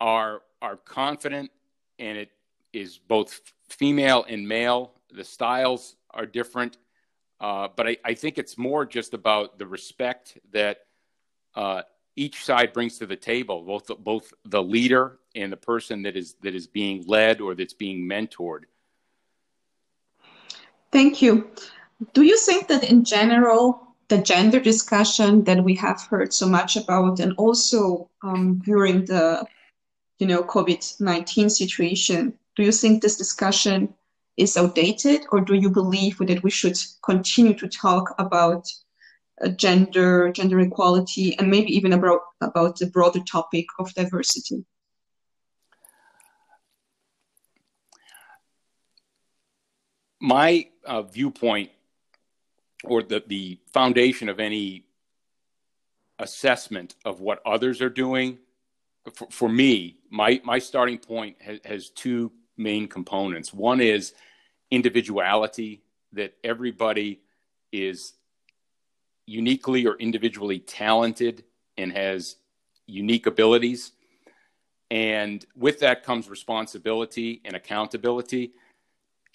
are 0.00 0.42
are 0.62 0.76
confident 0.76 1.50
and 1.98 2.18
it 2.18 2.30
is 2.72 2.98
both 2.98 3.40
female 3.68 4.24
and 4.28 4.46
male. 4.46 4.92
The 5.12 5.24
styles 5.24 5.96
are 6.10 6.26
different, 6.26 6.78
uh, 7.40 7.68
but 7.76 7.86
I, 7.86 7.96
I, 8.04 8.14
think 8.14 8.38
it's 8.38 8.56
more 8.56 8.84
just 8.86 9.14
about 9.14 9.58
the 9.58 9.66
respect 9.66 10.38
that 10.52 10.78
uh, 11.54 11.82
each 12.16 12.44
side 12.44 12.72
brings 12.72 12.98
to 12.98 13.06
the 13.06 13.16
table, 13.16 13.62
both 13.62 13.86
the, 13.86 13.94
both 13.94 14.32
the 14.44 14.62
leader 14.62 15.18
and 15.34 15.52
the 15.52 15.56
person 15.56 16.02
that 16.02 16.16
is 16.16 16.34
that 16.42 16.54
is 16.54 16.66
being 16.66 17.04
led 17.06 17.40
or 17.40 17.54
that's 17.54 17.74
being 17.74 18.08
mentored. 18.08 18.62
Thank 20.90 21.20
you. 21.20 21.50
Do 22.12 22.22
you 22.22 22.38
think 22.38 22.68
that 22.68 22.84
in 22.84 23.04
general, 23.04 23.93
the 24.08 24.18
gender 24.18 24.60
discussion 24.60 25.44
that 25.44 25.64
we 25.64 25.74
have 25.76 26.02
heard 26.02 26.32
so 26.32 26.46
much 26.46 26.76
about, 26.76 27.20
and 27.20 27.32
also 27.38 28.10
um, 28.22 28.58
during 28.58 29.04
the, 29.06 29.46
you 30.18 30.26
know, 30.26 30.42
COVID 30.42 31.00
nineteen 31.00 31.48
situation, 31.48 32.38
do 32.56 32.62
you 32.62 32.72
think 32.72 33.02
this 33.02 33.16
discussion 33.16 33.94
is 34.36 34.56
outdated, 34.56 35.22
or 35.30 35.40
do 35.40 35.54
you 35.54 35.70
believe 35.70 36.18
that 36.18 36.42
we 36.42 36.50
should 36.50 36.76
continue 37.02 37.54
to 37.54 37.68
talk 37.68 38.14
about 38.18 38.68
uh, 39.42 39.48
gender, 39.48 40.30
gender 40.32 40.60
equality, 40.60 41.36
and 41.38 41.50
maybe 41.50 41.74
even 41.76 41.92
about 41.92 42.20
about 42.40 42.78
the 42.78 42.86
broader 42.86 43.20
topic 43.20 43.66
of 43.78 43.92
diversity? 43.94 44.64
My 50.20 50.68
uh, 50.86 51.02
viewpoint, 51.02 51.70
or 52.90 53.02
the 53.02 53.22
the 53.26 53.58
foundation 53.72 54.28
of 54.28 54.40
any 54.40 54.84
assessment 56.18 56.94
of 57.04 57.20
what 57.20 57.40
others 57.44 57.80
are 57.80 57.90
doing, 57.90 58.38
for, 59.12 59.28
for 59.30 59.48
me, 59.48 59.96
my 60.10 60.40
my 60.44 60.58
starting 60.58 60.98
point 60.98 61.36
has, 61.40 61.60
has 61.64 61.90
two 61.90 62.32
main 62.56 62.86
components. 62.86 63.52
One 63.52 63.80
is 63.80 64.14
individuality, 64.70 65.82
that 66.12 66.34
everybody 66.42 67.20
is 67.72 68.14
uniquely 69.26 69.86
or 69.86 69.96
individually 69.96 70.58
talented 70.58 71.44
and 71.76 71.92
has 71.92 72.36
unique 72.86 73.26
abilities. 73.26 73.92
And 74.90 75.44
with 75.56 75.80
that 75.80 76.04
comes 76.04 76.28
responsibility 76.28 77.40
and 77.44 77.56
accountability. 77.56 78.52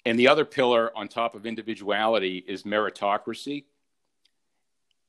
And 0.04 0.18
the 0.18 0.28
other 0.28 0.44
pillar 0.44 0.96
on 0.96 1.08
top 1.08 1.34
of 1.34 1.46
individuality 1.46 2.44
is 2.46 2.62
meritocracy. 2.62 3.64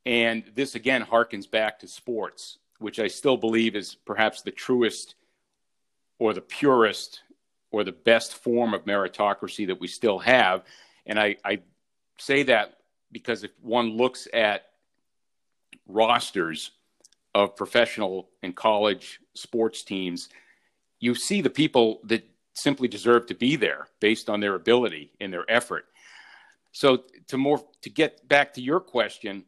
And 0.04 0.44
this 0.54 0.74
again 0.74 1.04
harkens 1.04 1.50
back 1.50 1.78
to 1.80 1.88
sports, 1.88 2.58
which 2.78 2.98
I 2.98 3.08
still 3.08 3.36
believe 3.36 3.76
is 3.76 3.94
perhaps 3.94 4.42
the 4.42 4.50
truest 4.50 5.14
or 6.18 6.34
the 6.34 6.40
purest 6.40 7.20
or 7.70 7.84
the 7.84 7.92
best 7.92 8.34
form 8.34 8.74
of 8.74 8.84
meritocracy 8.84 9.66
that 9.68 9.80
we 9.80 9.88
still 9.88 10.18
have. 10.18 10.64
And 11.06 11.18
I, 11.18 11.36
I 11.44 11.60
say 12.18 12.42
that 12.44 12.78
because 13.10 13.44
if 13.44 13.50
one 13.60 13.96
looks 13.96 14.28
at 14.32 14.66
rosters 15.86 16.72
of 17.34 17.56
professional 17.56 18.28
and 18.42 18.54
college 18.54 19.20
sports 19.34 19.82
teams, 19.82 20.28
you 21.00 21.14
see 21.14 21.40
the 21.40 21.50
people 21.50 22.00
that 22.04 22.24
simply 22.54 22.88
deserve 22.88 23.26
to 23.26 23.34
be 23.34 23.56
there 23.56 23.86
based 24.00 24.28
on 24.28 24.40
their 24.40 24.54
ability 24.54 25.12
and 25.20 25.32
their 25.32 25.50
effort. 25.50 25.86
So 26.72 27.04
to 27.28 27.38
more 27.38 27.62
to 27.82 27.90
get 27.90 28.26
back 28.28 28.54
to 28.54 28.62
your 28.62 28.80
question, 28.80 29.44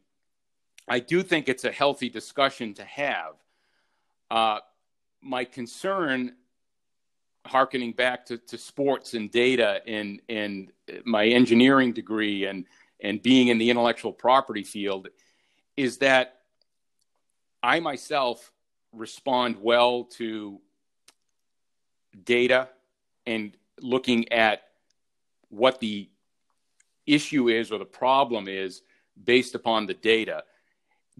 I 0.87 0.99
do 0.99 1.23
think 1.23 1.49
it's 1.49 1.63
a 1.63 1.71
healthy 1.71 2.09
discussion 2.09 2.73
to 2.75 2.85
have. 2.85 3.33
Uh, 4.29 4.59
my 5.21 5.43
concern 5.43 6.35
harkening 7.45 7.91
back 7.91 8.25
to, 8.25 8.37
to 8.37 8.57
sports 8.57 9.13
and 9.13 9.31
data 9.31 9.81
and, 9.87 10.21
and 10.29 10.71
my 11.03 11.25
engineering 11.25 11.93
degree 11.93 12.45
and, 12.45 12.65
and 12.99 13.21
being 13.21 13.49
in 13.49 13.57
the 13.57 13.69
intellectual 13.69 14.11
property 14.11 14.63
field 14.63 15.07
is 15.77 15.99
that 15.99 16.41
I 17.61 17.79
myself 17.79 18.51
respond 18.91 19.57
well 19.61 20.05
to 20.17 20.59
data 22.23 22.69
and 23.25 23.55
looking 23.79 24.31
at 24.31 24.63
what 25.49 25.79
the 25.79 26.09
issue 27.05 27.49
is 27.49 27.71
or 27.71 27.77
the 27.77 27.85
problem 27.85 28.47
is 28.47 28.81
based 29.23 29.55
upon 29.55 29.85
the 29.85 29.93
data 29.93 30.43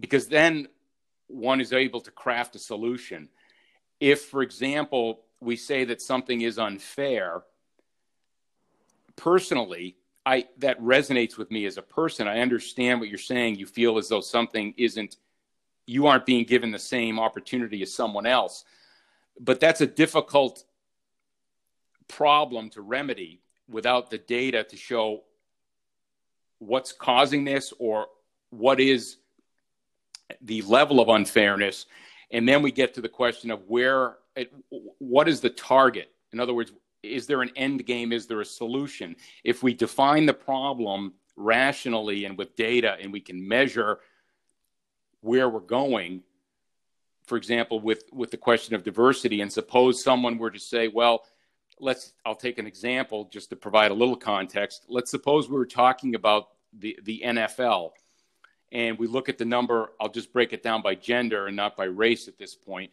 because 0.00 0.28
then 0.28 0.66
one 1.28 1.60
is 1.60 1.72
able 1.72 2.00
to 2.00 2.10
craft 2.10 2.56
a 2.56 2.58
solution 2.58 3.28
if 4.00 4.22
for 4.22 4.42
example 4.42 5.26
we 5.40 5.56
say 5.56 5.84
that 5.84 6.02
something 6.02 6.40
is 6.40 6.58
unfair, 6.58 7.42
personally, 9.16 9.96
I 10.24 10.46
that 10.58 10.80
resonates 10.80 11.36
with 11.36 11.50
me 11.50 11.66
as 11.66 11.78
a 11.78 11.82
person. 11.82 12.26
I 12.26 12.40
understand 12.40 13.00
what 13.00 13.08
you're 13.08 13.18
saying. 13.18 13.56
You 13.56 13.66
feel 13.66 13.98
as 13.98 14.08
though 14.08 14.20
something 14.20 14.74
isn't 14.76 15.16
you 15.86 16.06
aren't 16.06 16.26
being 16.26 16.44
given 16.44 16.72
the 16.72 16.78
same 16.78 17.20
opportunity 17.20 17.80
as 17.82 17.94
someone 17.94 18.26
else. 18.26 18.64
But 19.38 19.60
that's 19.60 19.80
a 19.80 19.86
difficult 19.86 20.64
problem 22.08 22.70
to 22.70 22.80
remedy 22.80 23.40
without 23.68 24.10
the 24.10 24.18
data 24.18 24.64
to 24.64 24.76
show 24.76 25.22
what's 26.58 26.92
causing 26.92 27.44
this 27.44 27.72
or 27.78 28.06
what 28.50 28.80
is 28.80 29.16
the 30.40 30.62
level 30.62 31.00
of 31.00 31.08
unfairness. 31.08 31.86
And 32.30 32.48
then 32.48 32.62
we 32.62 32.72
get 32.72 32.94
to 32.94 33.00
the 33.00 33.08
question 33.08 33.50
of 33.50 33.62
where 33.68 34.16
what 34.98 35.28
is 35.28 35.40
the 35.40 35.50
target? 35.50 36.10
In 36.32 36.40
other 36.40 36.54
words, 36.54 36.72
is 37.02 37.26
there 37.26 37.42
an 37.42 37.50
end 37.56 37.86
game? 37.86 38.12
Is 38.12 38.26
there 38.26 38.40
a 38.40 38.44
solution? 38.44 39.16
If 39.44 39.62
we 39.62 39.72
define 39.72 40.26
the 40.26 40.34
problem 40.34 41.14
rationally 41.36 42.24
and 42.24 42.36
with 42.36 42.56
data 42.56 42.96
and 43.00 43.12
we 43.12 43.20
can 43.20 43.46
measure 43.46 44.00
where 45.20 45.48
we're 45.48 45.60
going, 45.60 46.22
for 47.26 47.36
example, 47.36 47.80
with, 47.80 48.04
with 48.12 48.30
the 48.30 48.36
question 48.36 48.74
of 48.74 48.84
diversity, 48.84 49.40
and 49.40 49.52
suppose 49.52 50.02
someone 50.02 50.38
were 50.38 50.50
to 50.50 50.60
say, 50.60 50.88
well, 50.88 51.24
let's, 51.80 52.12
I'll 52.24 52.34
take 52.34 52.58
an 52.58 52.66
example 52.66 53.28
just 53.32 53.50
to 53.50 53.56
provide 53.56 53.90
a 53.90 53.94
little 53.94 54.16
context. 54.16 54.86
Let's 54.88 55.10
suppose 55.10 55.48
we 55.48 55.56
were 55.56 55.66
talking 55.66 56.14
about 56.14 56.48
the, 56.72 56.98
the 57.04 57.22
NFL 57.24 57.92
and 58.72 58.98
we 58.98 59.06
look 59.06 59.28
at 59.28 59.38
the 59.38 59.44
number, 59.44 59.92
I'll 60.00 60.08
just 60.08 60.32
break 60.32 60.52
it 60.52 60.62
down 60.62 60.82
by 60.82 60.94
gender 60.94 61.46
and 61.46 61.56
not 61.56 61.76
by 61.76 61.84
race 61.84 62.28
at 62.28 62.38
this 62.38 62.54
point 62.54 62.92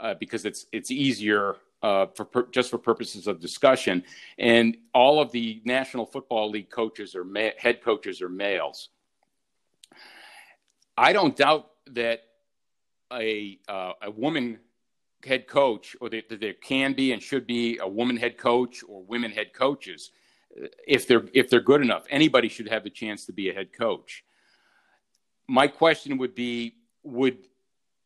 uh, 0.00 0.14
because 0.14 0.44
it's 0.44 0.66
it's 0.72 0.90
easier 0.90 1.56
uh, 1.82 2.06
for 2.14 2.24
per, 2.24 2.46
just 2.46 2.70
for 2.70 2.78
purposes 2.78 3.26
of 3.26 3.40
discussion. 3.40 4.02
And 4.38 4.76
all 4.92 5.20
of 5.20 5.30
the 5.30 5.62
National 5.64 6.06
Football 6.06 6.50
League 6.50 6.70
coaches 6.70 7.14
or 7.14 7.24
ma- 7.24 7.50
head 7.58 7.82
coaches 7.82 8.20
are 8.22 8.28
males. 8.28 8.88
I 10.96 11.12
don't 11.12 11.36
doubt 11.36 11.70
that 11.92 12.22
a 13.12 13.58
uh, 13.68 13.92
a 14.02 14.10
woman 14.10 14.58
head 15.24 15.46
coach, 15.46 15.96
or 16.00 16.08
that, 16.10 16.40
there 16.40 16.54
can 16.54 16.92
be 16.92 17.12
and 17.12 17.22
should 17.22 17.46
be 17.46 17.78
a 17.78 17.88
woman 17.88 18.16
head 18.16 18.38
coach 18.38 18.82
or 18.88 19.02
women 19.04 19.30
head 19.30 19.52
coaches, 19.52 20.10
uh, 20.60 20.66
if 20.86 21.06
they're 21.06 21.24
if 21.32 21.50
they're 21.50 21.60
good 21.60 21.82
enough. 21.82 22.04
Anybody 22.10 22.48
should 22.48 22.68
have 22.68 22.84
the 22.84 22.90
chance 22.90 23.26
to 23.26 23.32
be 23.32 23.50
a 23.50 23.54
head 23.54 23.72
coach. 23.72 24.24
My 25.48 25.66
question 25.66 26.18
would 26.18 26.34
be: 26.34 26.76
Would 27.02 27.38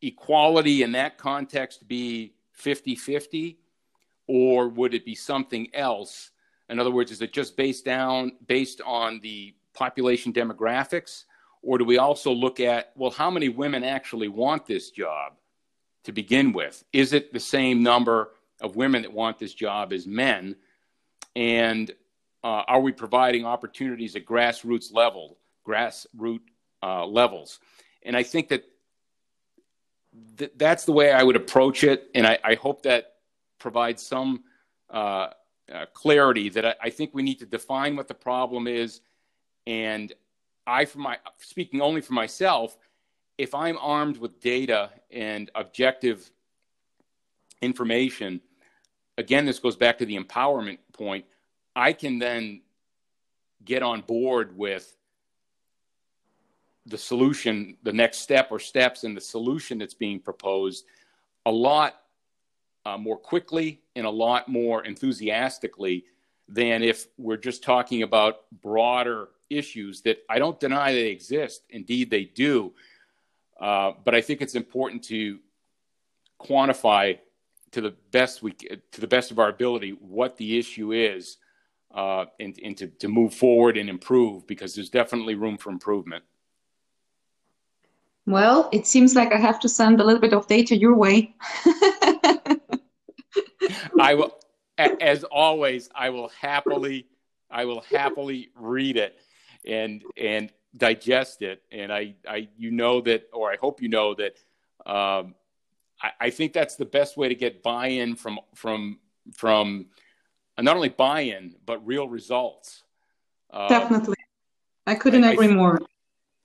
equality 0.02 0.82
in 0.82 0.92
that 0.92 1.18
context 1.18 1.86
be 1.88 2.34
50 2.52 2.94
50 2.94 3.58
or 4.26 4.68
would 4.68 4.94
it 4.94 5.04
be 5.04 5.14
something 5.14 5.68
else 5.74 6.30
in 6.68 6.78
other 6.78 6.90
words 6.90 7.10
is 7.10 7.20
it 7.20 7.32
just 7.32 7.56
based 7.56 7.84
down 7.84 8.32
based 8.46 8.80
on 8.86 9.20
the 9.22 9.54
population 9.74 10.32
demographics 10.32 11.24
or 11.62 11.78
do 11.78 11.84
we 11.84 11.98
also 11.98 12.30
look 12.32 12.60
at 12.60 12.92
well 12.96 13.10
how 13.10 13.30
many 13.30 13.48
women 13.48 13.82
actually 13.82 14.28
want 14.28 14.66
this 14.66 14.90
job 14.90 15.32
to 16.08 16.12
begin 16.12 16.54
with? 16.54 16.82
Is 16.90 17.12
it 17.12 17.34
the 17.34 17.40
same 17.40 17.82
number 17.82 18.30
of 18.62 18.76
women 18.76 19.02
that 19.02 19.12
want 19.12 19.38
this 19.38 19.52
job 19.52 19.92
as 19.92 20.06
men? 20.06 20.56
And 21.36 21.90
uh, 22.42 22.64
are 22.66 22.80
we 22.80 22.92
providing 22.92 23.44
opportunities 23.44 24.16
at 24.16 24.24
grassroots 24.24 24.90
level 24.90 25.36
grassroots 25.66 26.40
uh, 26.82 27.04
levels? 27.04 27.60
And 28.02 28.16
i 28.16 28.22
think 28.22 28.48
that 28.48 28.64
th- 30.38 30.52
that's 30.56 30.86
the 30.86 30.92
way 30.92 31.12
I 31.12 31.22
would 31.22 31.36
approach 31.36 31.84
it, 31.84 32.08
and 32.14 32.26
I, 32.26 32.38
I 32.42 32.54
hope 32.54 32.84
that 32.84 33.16
provides 33.58 34.02
some 34.02 34.44
uh, 34.88 35.28
uh, 35.70 35.86
clarity. 35.92 36.48
That 36.48 36.64
I, 36.64 36.74
I, 36.84 36.90
think 36.90 37.10
we 37.12 37.22
need 37.22 37.40
to 37.40 37.46
define 37.46 37.96
what 37.96 38.08
the 38.08 38.14
problem 38.14 38.66
is, 38.66 39.02
and 39.66 40.10
I, 40.66 40.86
for 40.86 41.00
my 41.00 41.18
speaking 41.36 41.82
only 41.82 42.00
for 42.00 42.14
myself, 42.14 42.78
if 43.38 43.54
I'm 43.54 43.78
armed 43.78 44.18
with 44.18 44.40
data 44.40 44.90
and 45.10 45.50
objective 45.54 46.30
information, 47.62 48.40
again, 49.16 49.46
this 49.46 49.60
goes 49.60 49.76
back 49.76 49.98
to 49.98 50.06
the 50.06 50.18
empowerment 50.18 50.78
point. 50.92 51.24
I 51.74 51.92
can 51.92 52.18
then 52.18 52.62
get 53.64 53.82
on 53.82 54.00
board 54.00 54.56
with 54.56 54.96
the 56.84 56.98
solution, 56.98 57.76
the 57.82 57.92
next 57.92 58.18
step 58.18 58.48
or 58.50 58.58
steps 58.58 59.04
in 59.04 59.14
the 59.14 59.20
solution 59.20 59.78
that's 59.78 59.94
being 59.94 60.18
proposed 60.18 60.84
a 61.46 61.50
lot 61.50 61.94
uh, 62.84 62.96
more 62.96 63.16
quickly 63.16 63.80
and 63.94 64.06
a 64.06 64.10
lot 64.10 64.48
more 64.48 64.84
enthusiastically 64.84 66.04
than 66.48 66.82
if 66.82 67.06
we're 67.18 67.36
just 67.36 67.62
talking 67.62 68.02
about 68.02 68.50
broader 68.62 69.28
issues 69.50 70.00
that 70.02 70.18
I 70.28 70.38
don't 70.38 70.58
deny 70.58 70.92
they 70.92 71.08
exist. 71.08 71.62
Indeed, 71.70 72.10
they 72.10 72.24
do. 72.24 72.72
Uh, 73.58 73.92
but 74.04 74.14
I 74.14 74.20
think 74.20 74.40
it's 74.40 74.54
important 74.54 75.04
to 75.04 75.38
quantify 76.40 77.18
to 77.72 77.80
the 77.80 77.94
best 78.12 78.42
we 78.42 78.52
to 78.52 79.00
the 79.00 79.06
best 79.06 79.30
of 79.30 79.38
our 79.38 79.48
ability 79.48 79.90
what 80.00 80.36
the 80.36 80.58
issue 80.58 80.92
is 80.92 81.38
uh, 81.94 82.26
and, 82.38 82.58
and 82.62 82.76
to, 82.76 82.86
to 82.86 83.08
move 83.08 83.34
forward 83.34 83.76
and 83.76 83.88
improve 83.88 84.46
because 84.46 84.74
there's 84.74 84.90
definitely 84.90 85.34
room 85.34 85.56
for 85.56 85.70
improvement. 85.70 86.24
Well, 88.26 88.68
it 88.72 88.86
seems 88.86 89.14
like 89.14 89.32
I 89.32 89.38
have 89.38 89.58
to 89.60 89.68
send 89.68 90.00
a 90.00 90.04
little 90.04 90.20
bit 90.20 90.34
of 90.34 90.46
data 90.46 90.76
your 90.76 90.94
way. 90.94 91.34
I 93.98 94.14
will, 94.14 94.38
as 94.76 95.24
always, 95.24 95.88
I 95.94 96.10
will 96.10 96.28
happily, 96.28 97.06
I 97.50 97.64
will 97.64 97.80
happily 97.90 98.50
read 98.54 98.98
it 98.98 99.18
and 99.66 100.02
and 100.16 100.52
digest 100.76 101.42
it. 101.42 101.62
And 101.72 101.92
I, 101.92 102.14
I, 102.28 102.48
you 102.56 102.70
know 102.70 103.00
that, 103.02 103.28
or 103.32 103.50
I 103.50 103.56
hope 103.56 103.82
you 103.82 103.88
know 103.88 104.14
that. 104.14 104.36
Um, 104.86 105.34
I, 106.00 106.10
I 106.20 106.30
think 106.30 106.52
that's 106.52 106.76
the 106.76 106.84
best 106.84 107.16
way 107.16 107.28
to 107.28 107.34
get 107.34 107.62
buy-in 107.62 108.16
from 108.16 108.38
from 108.54 108.98
from 109.34 109.86
not 110.58 110.76
only 110.76 110.88
buy-in 110.88 111.56
but 111.66 111.84
real 111.86 112.08
results. 112.08 112.82
Uh, 113.50 113.68
Definitely, 113.68 114.16
I 114.86 114.94
couldn't 114.94 115.24
I, 115.24 115.32
agree 115.32 115.48
I 115.48 115.54
more. 115.54 115.80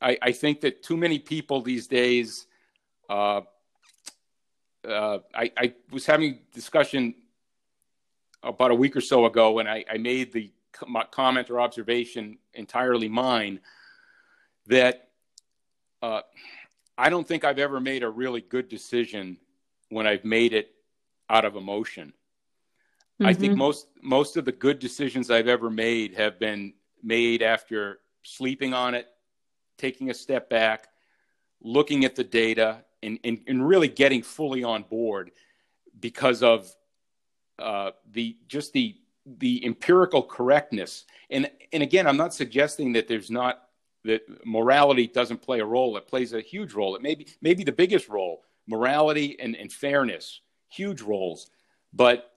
I, 0.01 0.17
I 0.21 0.31
think 0.31 0.61
that 0.61 0.83
too 0.83 0.97
many 0.97 1.19
people 1.19 1.61
these 1.61 1.87
days. 1.87 2.47
Uh, 3.09 3.41
uh, 4.87 5.19
I, 5.33 5.51
I 5.57 5.73
was 5.91 6.05
having 6.05 6.31
a 6.31 6.55
discussion 6.55 7.15
about 8.41 8.71
a 8.71 8.75
week 8.75 8.97
or 8.97 9.01
so 9.01 9.25
ago, 9.25 9.59
and 9.59 9.69
I, 9.69 9.85
I 9.89 9.97
made 9.97 10.33
the 10.33 10.51
comment 11.11 11.49
or 11.49 11.61
observation 11.61 12.37
entirely 12.53 13.07
mine 13.07 13.61
that 14.67 15.09
uh, 16.01 16.21
I 16.97 17.09
don't 17.09 17.27
think 17.27 17.43
I've 17.43 17.59
ever 17.59 17.79
made 17.79 18.03
a 18.03 18.09
really 18.09 18.41
good 18.41 18.69
decision 18.69 19.37
when 19.89 20.07
I've 20.07 20.25
made 20.25 20.53
it 20.53 20.73
out 21.29 21.45
of 21.45 21.55
emotion. 21.55 22.13
Mm-hmm. 23.19 23.25
I 23.25 23.33
think 23.33 23.51
mm-hmm. 23.51 23.59
most 23.59 23.87
most 24.01 24.37
of 24.37 24.45
the 24.45 24.51
good 24.51 24.79
decisions 24.79 25.29
I've 25.29 25.47
ever 25.47 25.69
made 25.69 26.15
have 26.15 26.39
been 26.39 26.73
made 27.01 27.41
after 27.41 27.99
sleeping 28.23 28.73
on 28.73 28.95
it, 28.95 29.07
taking 29.77 30.09
a 30.09 30.13
step 30.13 30.49
back, 30.49 30.87
looking 31.61 32.05
at 32.05 32.15
the 32.15 32.23
data, 32.23 32.83
and, 33.01 33.19
and, 33.23 33.39
and 33.47 33.67
really 33.67 33.87
getting 33.87 34.23
fully 34.23 34.63
on 34.63 34.83
board 34.83 35.31
because 35.99 36.41
of 36.41 36.73
uh, 37.59 37.91
the 38.11 38.37
just 38.47 38.73
the 38.73 38.95
the 39.25 39.63
empirical 39.65 40.23
correctness. 40.23 41.05
And 41.29 41.49
and 41.71 41.83
again, 41.83 42.07
I'm 42.07 42.17
not 42.17 42.33
suggesting 42.33 42.93
that 42.93 43.07
there's 43.07 43.29
not 43.29 43.61
that 44.05 44.21
morality 44.45 45.07
doesn't 45.07 45.41
play 45.41 45.59
a 45.59 45.65
role. 45.65 45.97
It 45.97 46.07
plays 46.07 46.33
a 46.33 46.41
huge 46.41 46.73
role. 46.73 46.95
It 46.95 47.01
may 47.01 47.15
be 47.15 47.27
maybe 47.41 47.63
the 47.63 47.71
biggest 47.71 48.09
role. 48.09 48.43
Morality 48.67 49.37
and, 49.39 49.55
and 49.55 49.71
fairness, 49.71 50.41
huge 50.69 51.01
roles. 51.01 51.49
But 51.91 52.31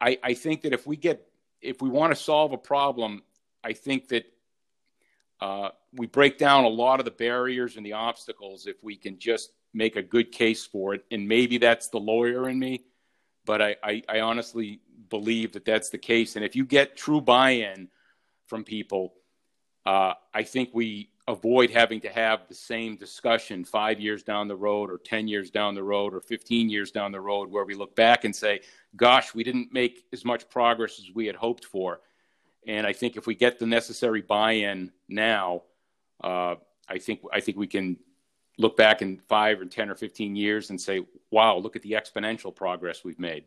I, 0.00 0.18
I 0.22 0.34
think 0.34 0.62
that 0.62 0.72
if 0.72 0.86
we 0.86 0.96
get 0.96 1.26
if 1.60 1.82
we 1.82 1.88
want 1.88 2.12
to 2.12 2.16
solve 2.16 2.52
a 2.52 2.58
problem, 2.58 3.22
I 3.64 3.72
think 3.72 4.08
that 4.08 4.24
uh, 5.40 5.70
we 5.92 6.06
break 6.06 6.38
down 6.38 6.64
a 6.64 6.68
lot 6.68 7.00
of 7.00 7.04
the 7.04 7.10
barriers 7.10 7.76
and 7.76 7.84
the 7.84 7.94
obstacles 7.94 8.66
if 8.66 8.82
we 8.82 8.96
can 8.96 9.18
just 9.18 9.52
make 9.74 9.96
a 9.96 10.02
good 10.02 10.32
case 10.32 10.66
for 10.66 10.94
it. 10.94 11.04
And 11.10 11.28
maybe 11.28 11.58
that's 11.58 11.88
the 11.88 11.98
lawyer 11.98 12.48
in 12.48 12.58
me, 12.58 12.84
but 13.44 13.62
I, 13.62 13.76
I, 13.82 14.02
I 14.08 14.20
honestly 14.20 14.80
believe 15.10 15.52
that 15.52 15.64
that's 15.64 15.90
the 15.90 15.98
case. 15.98 16.36
And 16.36 16.44
if 16.44 16.56
you 16.56 16.64
get 16.64 16.96
true 16.96 17.20
buy-in 17.20 17.88
from 18.46 18.64
people, 18.64 19.14
uh, 19.88 20.12
I 20.34 20.42
think 20.42 20.68
we 20.74 21.08
avoid 21.28 21.70
having 21.70 21.98
to 21.98 22.10
have 22.10 22.46
the 22.46 22.54
same 22.54 22.94
discussion 22.96 23.64
five 23.64 23.98
years 23.98 24.22
down 24.22 24.46
the 24.46 24.54
road, 24.54 24.90
or 24.90 24.98
10 24.98 25.26
years 25.26 25.50
down 25.50 25.74
the 25.74 25.82
road, 25.82 26.12
or 26.12 26.20
15 26.20 26.68
years 26.68 26.90
down 26.90 27.10
the 27.10 27.20
road, 27.20 27.50
where 27.50 27.64
we 27.64 27.74
look 27.74 27.96
back 27.96 28.24
and 28.24 28.36
say, 28.36 28.60
gosh, 28.96 29.34
we 29.34 29.42
didn't 29.42 29.72
make 29.72 30.04
as 30.12 30.26
much 30.26 30.46
progress 30.50 30.98
as 30.98 31.14
we 31.14 31.24
had 31.24 31.36
hoped 31.36 31.64
for. 31.64 32.00
And 32.66 32.86
I 32.86 32.92
think 32.92 33.16
if 33.16 33.26
we 33.26 33.34
get 33.34 33.58
the 33.58 33.64
necessary 33.64 34.20
buy 34.20 34.52
in 34.52 34.92
now, 35.08 35.62
uh, 36.22 36.56
I 36.86 36.98
think 36.98 37.20
I 37.32 37.40
think 37.40 37.56
we 37.56 37.66
can 37.66 37.96
look 38.58 38.76
back 38.76 39.00
in 39.00 39.16
five 39.16 39.58
or 39.58 39.64
ten 39.64 39.88
or 39.88 39.94
fifteen 39.94 40.36
years 40.36 40.68
and 40.68 40.78
say, 40.78 41.06
"Wow, 41.30 41.56
look 41.56 41.76
at 41.76 41.82
the 41.82 41.92
exponential 41.92 42.54
progress 42.54 43.04
we've 43.04 43.18
made." 43.18 43.44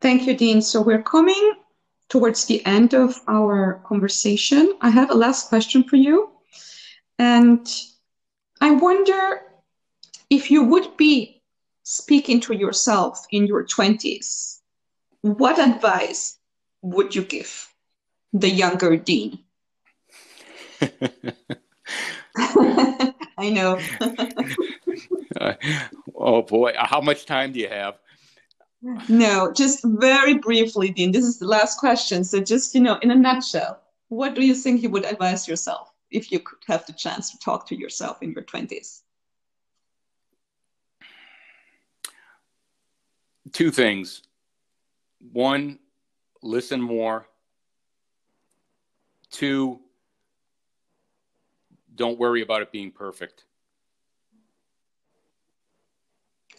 Thank 0.00 0.26
you, 0.26 0.36
Dean. 0.36 0.62
So 0.62 0.82
we're 0.82 1.02
coming 1.02 1.54
towards 2.14 2.44
the 2.44 2.64
end 2.64 2.94
of 2.94 3.20
our 3.26 3.82
conversation. 3.88 4.72
I 4.80 4.88
have 4.88 5.10
a 5.10 5.14
last 5.14 5.48
question 5.48 5.82
for 5.82 5.96
you. 5.96 6.30
And 7.18 7.66
I 8.60 8.70
wonder 8.70 9.42
if 10.30 10.48
you 10.48 10.62
would 10.62 10.96
be 10.96 11.42
speaking 11.82 12.38
to 12.42 12.54
yourself 12.54 13.26
in 13.32 13.48
your 13.48 13.64
20s, 13.66 14.60
what 15.22 15.58
advice 15.58 16.38
would 16.82 17.16
you 17.16 17.24
give 17.24 17.74
the 18.32 18.48
younger 18.48 18.96
Dean? 18.96 19.40
I 23.36 23.50
know. 23.50 23.80
uh, 25.40 25.54
oh 26.14 26.42
boy, 26.42 26.74
how 26.76 27.00
much 27.00 27.26
time 27.26 27.50
do 27.50 27.58
you 27.58 27.68
have? 27.68 27.98
No, 29.08 29.50
just 29.50 29.82
very 29.82 30.34
briefly, 30.34 30.90
Dean. 30.90 31.10
This 31.10 31.24
is 31.24 31.38
the 31.38 31.46
last 31.46 31.78
question. 31.78 32.22
So, 32.22 32.40
just 32.40 32.74
you 32.74 32.82
know, 32.82 32.98
in 33.00 33.10
a 33.10 33.14
nutshell, 33.14 33.80
what 34.08 34.34
do 34.34 34.44
you 34.44 34.54
think 34.54 34.82
you 34.82 34.90
would 34.90 35.06
advise 35.06 35.48
yourself 35.48 35.92
if 36.10 36.30
you 36.30 36.38
could 36.40 36.58
have 36.66 36.84
the 36.84 36.92
chance 36.92 37.30
to 37.30 37.38
talk 37.38 37.66
to 37.68 37.76
yourself 37.76 38.22
in 38.22 38.32
your 38.32 38.42
twenties? 38.42 39.02
Two 43.52 43.70
things. 43.70 44.22
One, 45.32 45.78
listen 46.42 46.80
more. 46.80 47.26
Two, 49.30 49.80
don't 51.94 52.18
worry 52.18 52.42
about 52.42 52.60
it 52.60 52.70
being 52.70 52.90
perfect. 52.90 53.44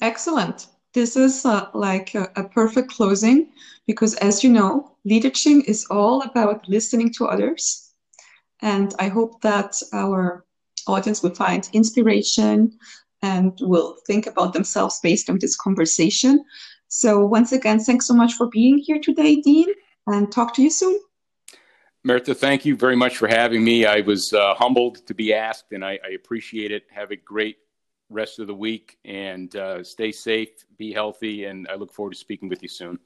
Excellent. 0.01 0.67
This 0.95 1.17
is 1.17 1.45
uh, 1.45 1.67
like 1.73 2.15
a, 2.15 2.31
a, 2.37 2.45
perfect 2.45 2.89
closing 2.89 3.49
because, 3.85 4.15
as 4.15 4.45
you 4.45 4.49
know, 4.49 4.95
leadership 5.03 5.65
is 5.67 5.85
all 5.89 6.21
about 6.21 6.69
listening 6.69 7.11
to 7.15 7.25
others. 7.25 7.91
And 8.61 8.95
I 8.97 9.09
hope 9.09 9.41
that 9.41 9.75
our 9.91 10.45
audience 10.87 11.21
will 11.21 11.35
find 11.35 11.69
inspiration 11.73 12.79
and 13.21 13.51
will 13.59 13.97
think 14.07 14.25
about 14.25 14.53
themselves 14.53 15.01
based 15.03 15.29
on 15.29 15.37
this 15.39 15.57
conversation. 15.57 16.45
So, 16.87 17.25
once 17.25 17.51
again, 17.51 17.81
thanks 17.81 18.07
so 18.07 18.13
much 18.13 18.35
for 18.35 18.47
being 18.47 18.77
here 18.77 18.99
today, 18.99 19.41
Dean, 19.41 19.67
and 20.07 20.31
talk 20.31 20.55
to 20.55 20.63
you 20.63 20.69
soon. 20.69 20.97
Mirta, 22.07 22.37
thank 22.37 22.63
you 22.63 22.77
very 22.77 22.95
much 22.95 23.17
for 23.17 23.27
having 23.27 23.65
me. 23.65 23.85
I 23.85 23.99
was 23.99 24.31
uh, 24.31 24.53
humbled 24.53 25.05
to 25.07 25.13
be 25.13 25.33
asked, 25.33 25.73
and 25.73 25.83
I, 25.83 25.99
I, 26.05 26.11
appreciate 26.15 26.71
it. 26.71 26.83
Have 26.93 27.09
a 27.09 27.15
great 27.15 27.57
rest 28.09 28.39
of 28.39 28.47
the 28.47 28.53
week, 28.53 28.97
and 29.05 29.55
uh, 29.55 29.83
stay 29.83 30.11
safe, 30.11 30.49
be 30.77 30.93
healthy, 30.93 31.45
and 31.45 31.67
I 31.69 31.75
look 31.75 31.93
forward 31.93 32.13
to 32.13 32.19
speaking 32.19 32.49
with 32.49 32.61
you 32.61 32.69
soon. 32.69 32.99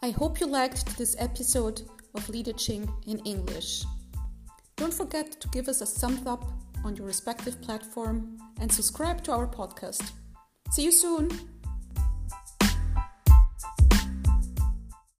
I 0.00 0.10
hope 0.10 0.40
you 0.40 0.46
liked 0.46 0.96
this 0.96 1.16
episode 1.18 1.82
of 2.14 2.28
Leadership 2.30 2.88
in 3.06 3.18
English. 3.26 3.84
Don't 4.76 4.94
forget 4.94 5.38
to 5.40 5.48
give 5.48 5.68
us 5.68 5.80
a 5.80 5.86
thumbs 5.86 6.26
up 6.26 6.50
on 6.84 6.96
your 6.96 7.06
respective 7.06 7.60
platform 7.60 8.38
and 8.60 8.72
subscribe 8.72 9.22
to 9.24 9.32
our 9.32 9.46
podcast. 9.46 10.12
See 10.70 10.84
you 10.84 10.92
soon! 10.92 11.57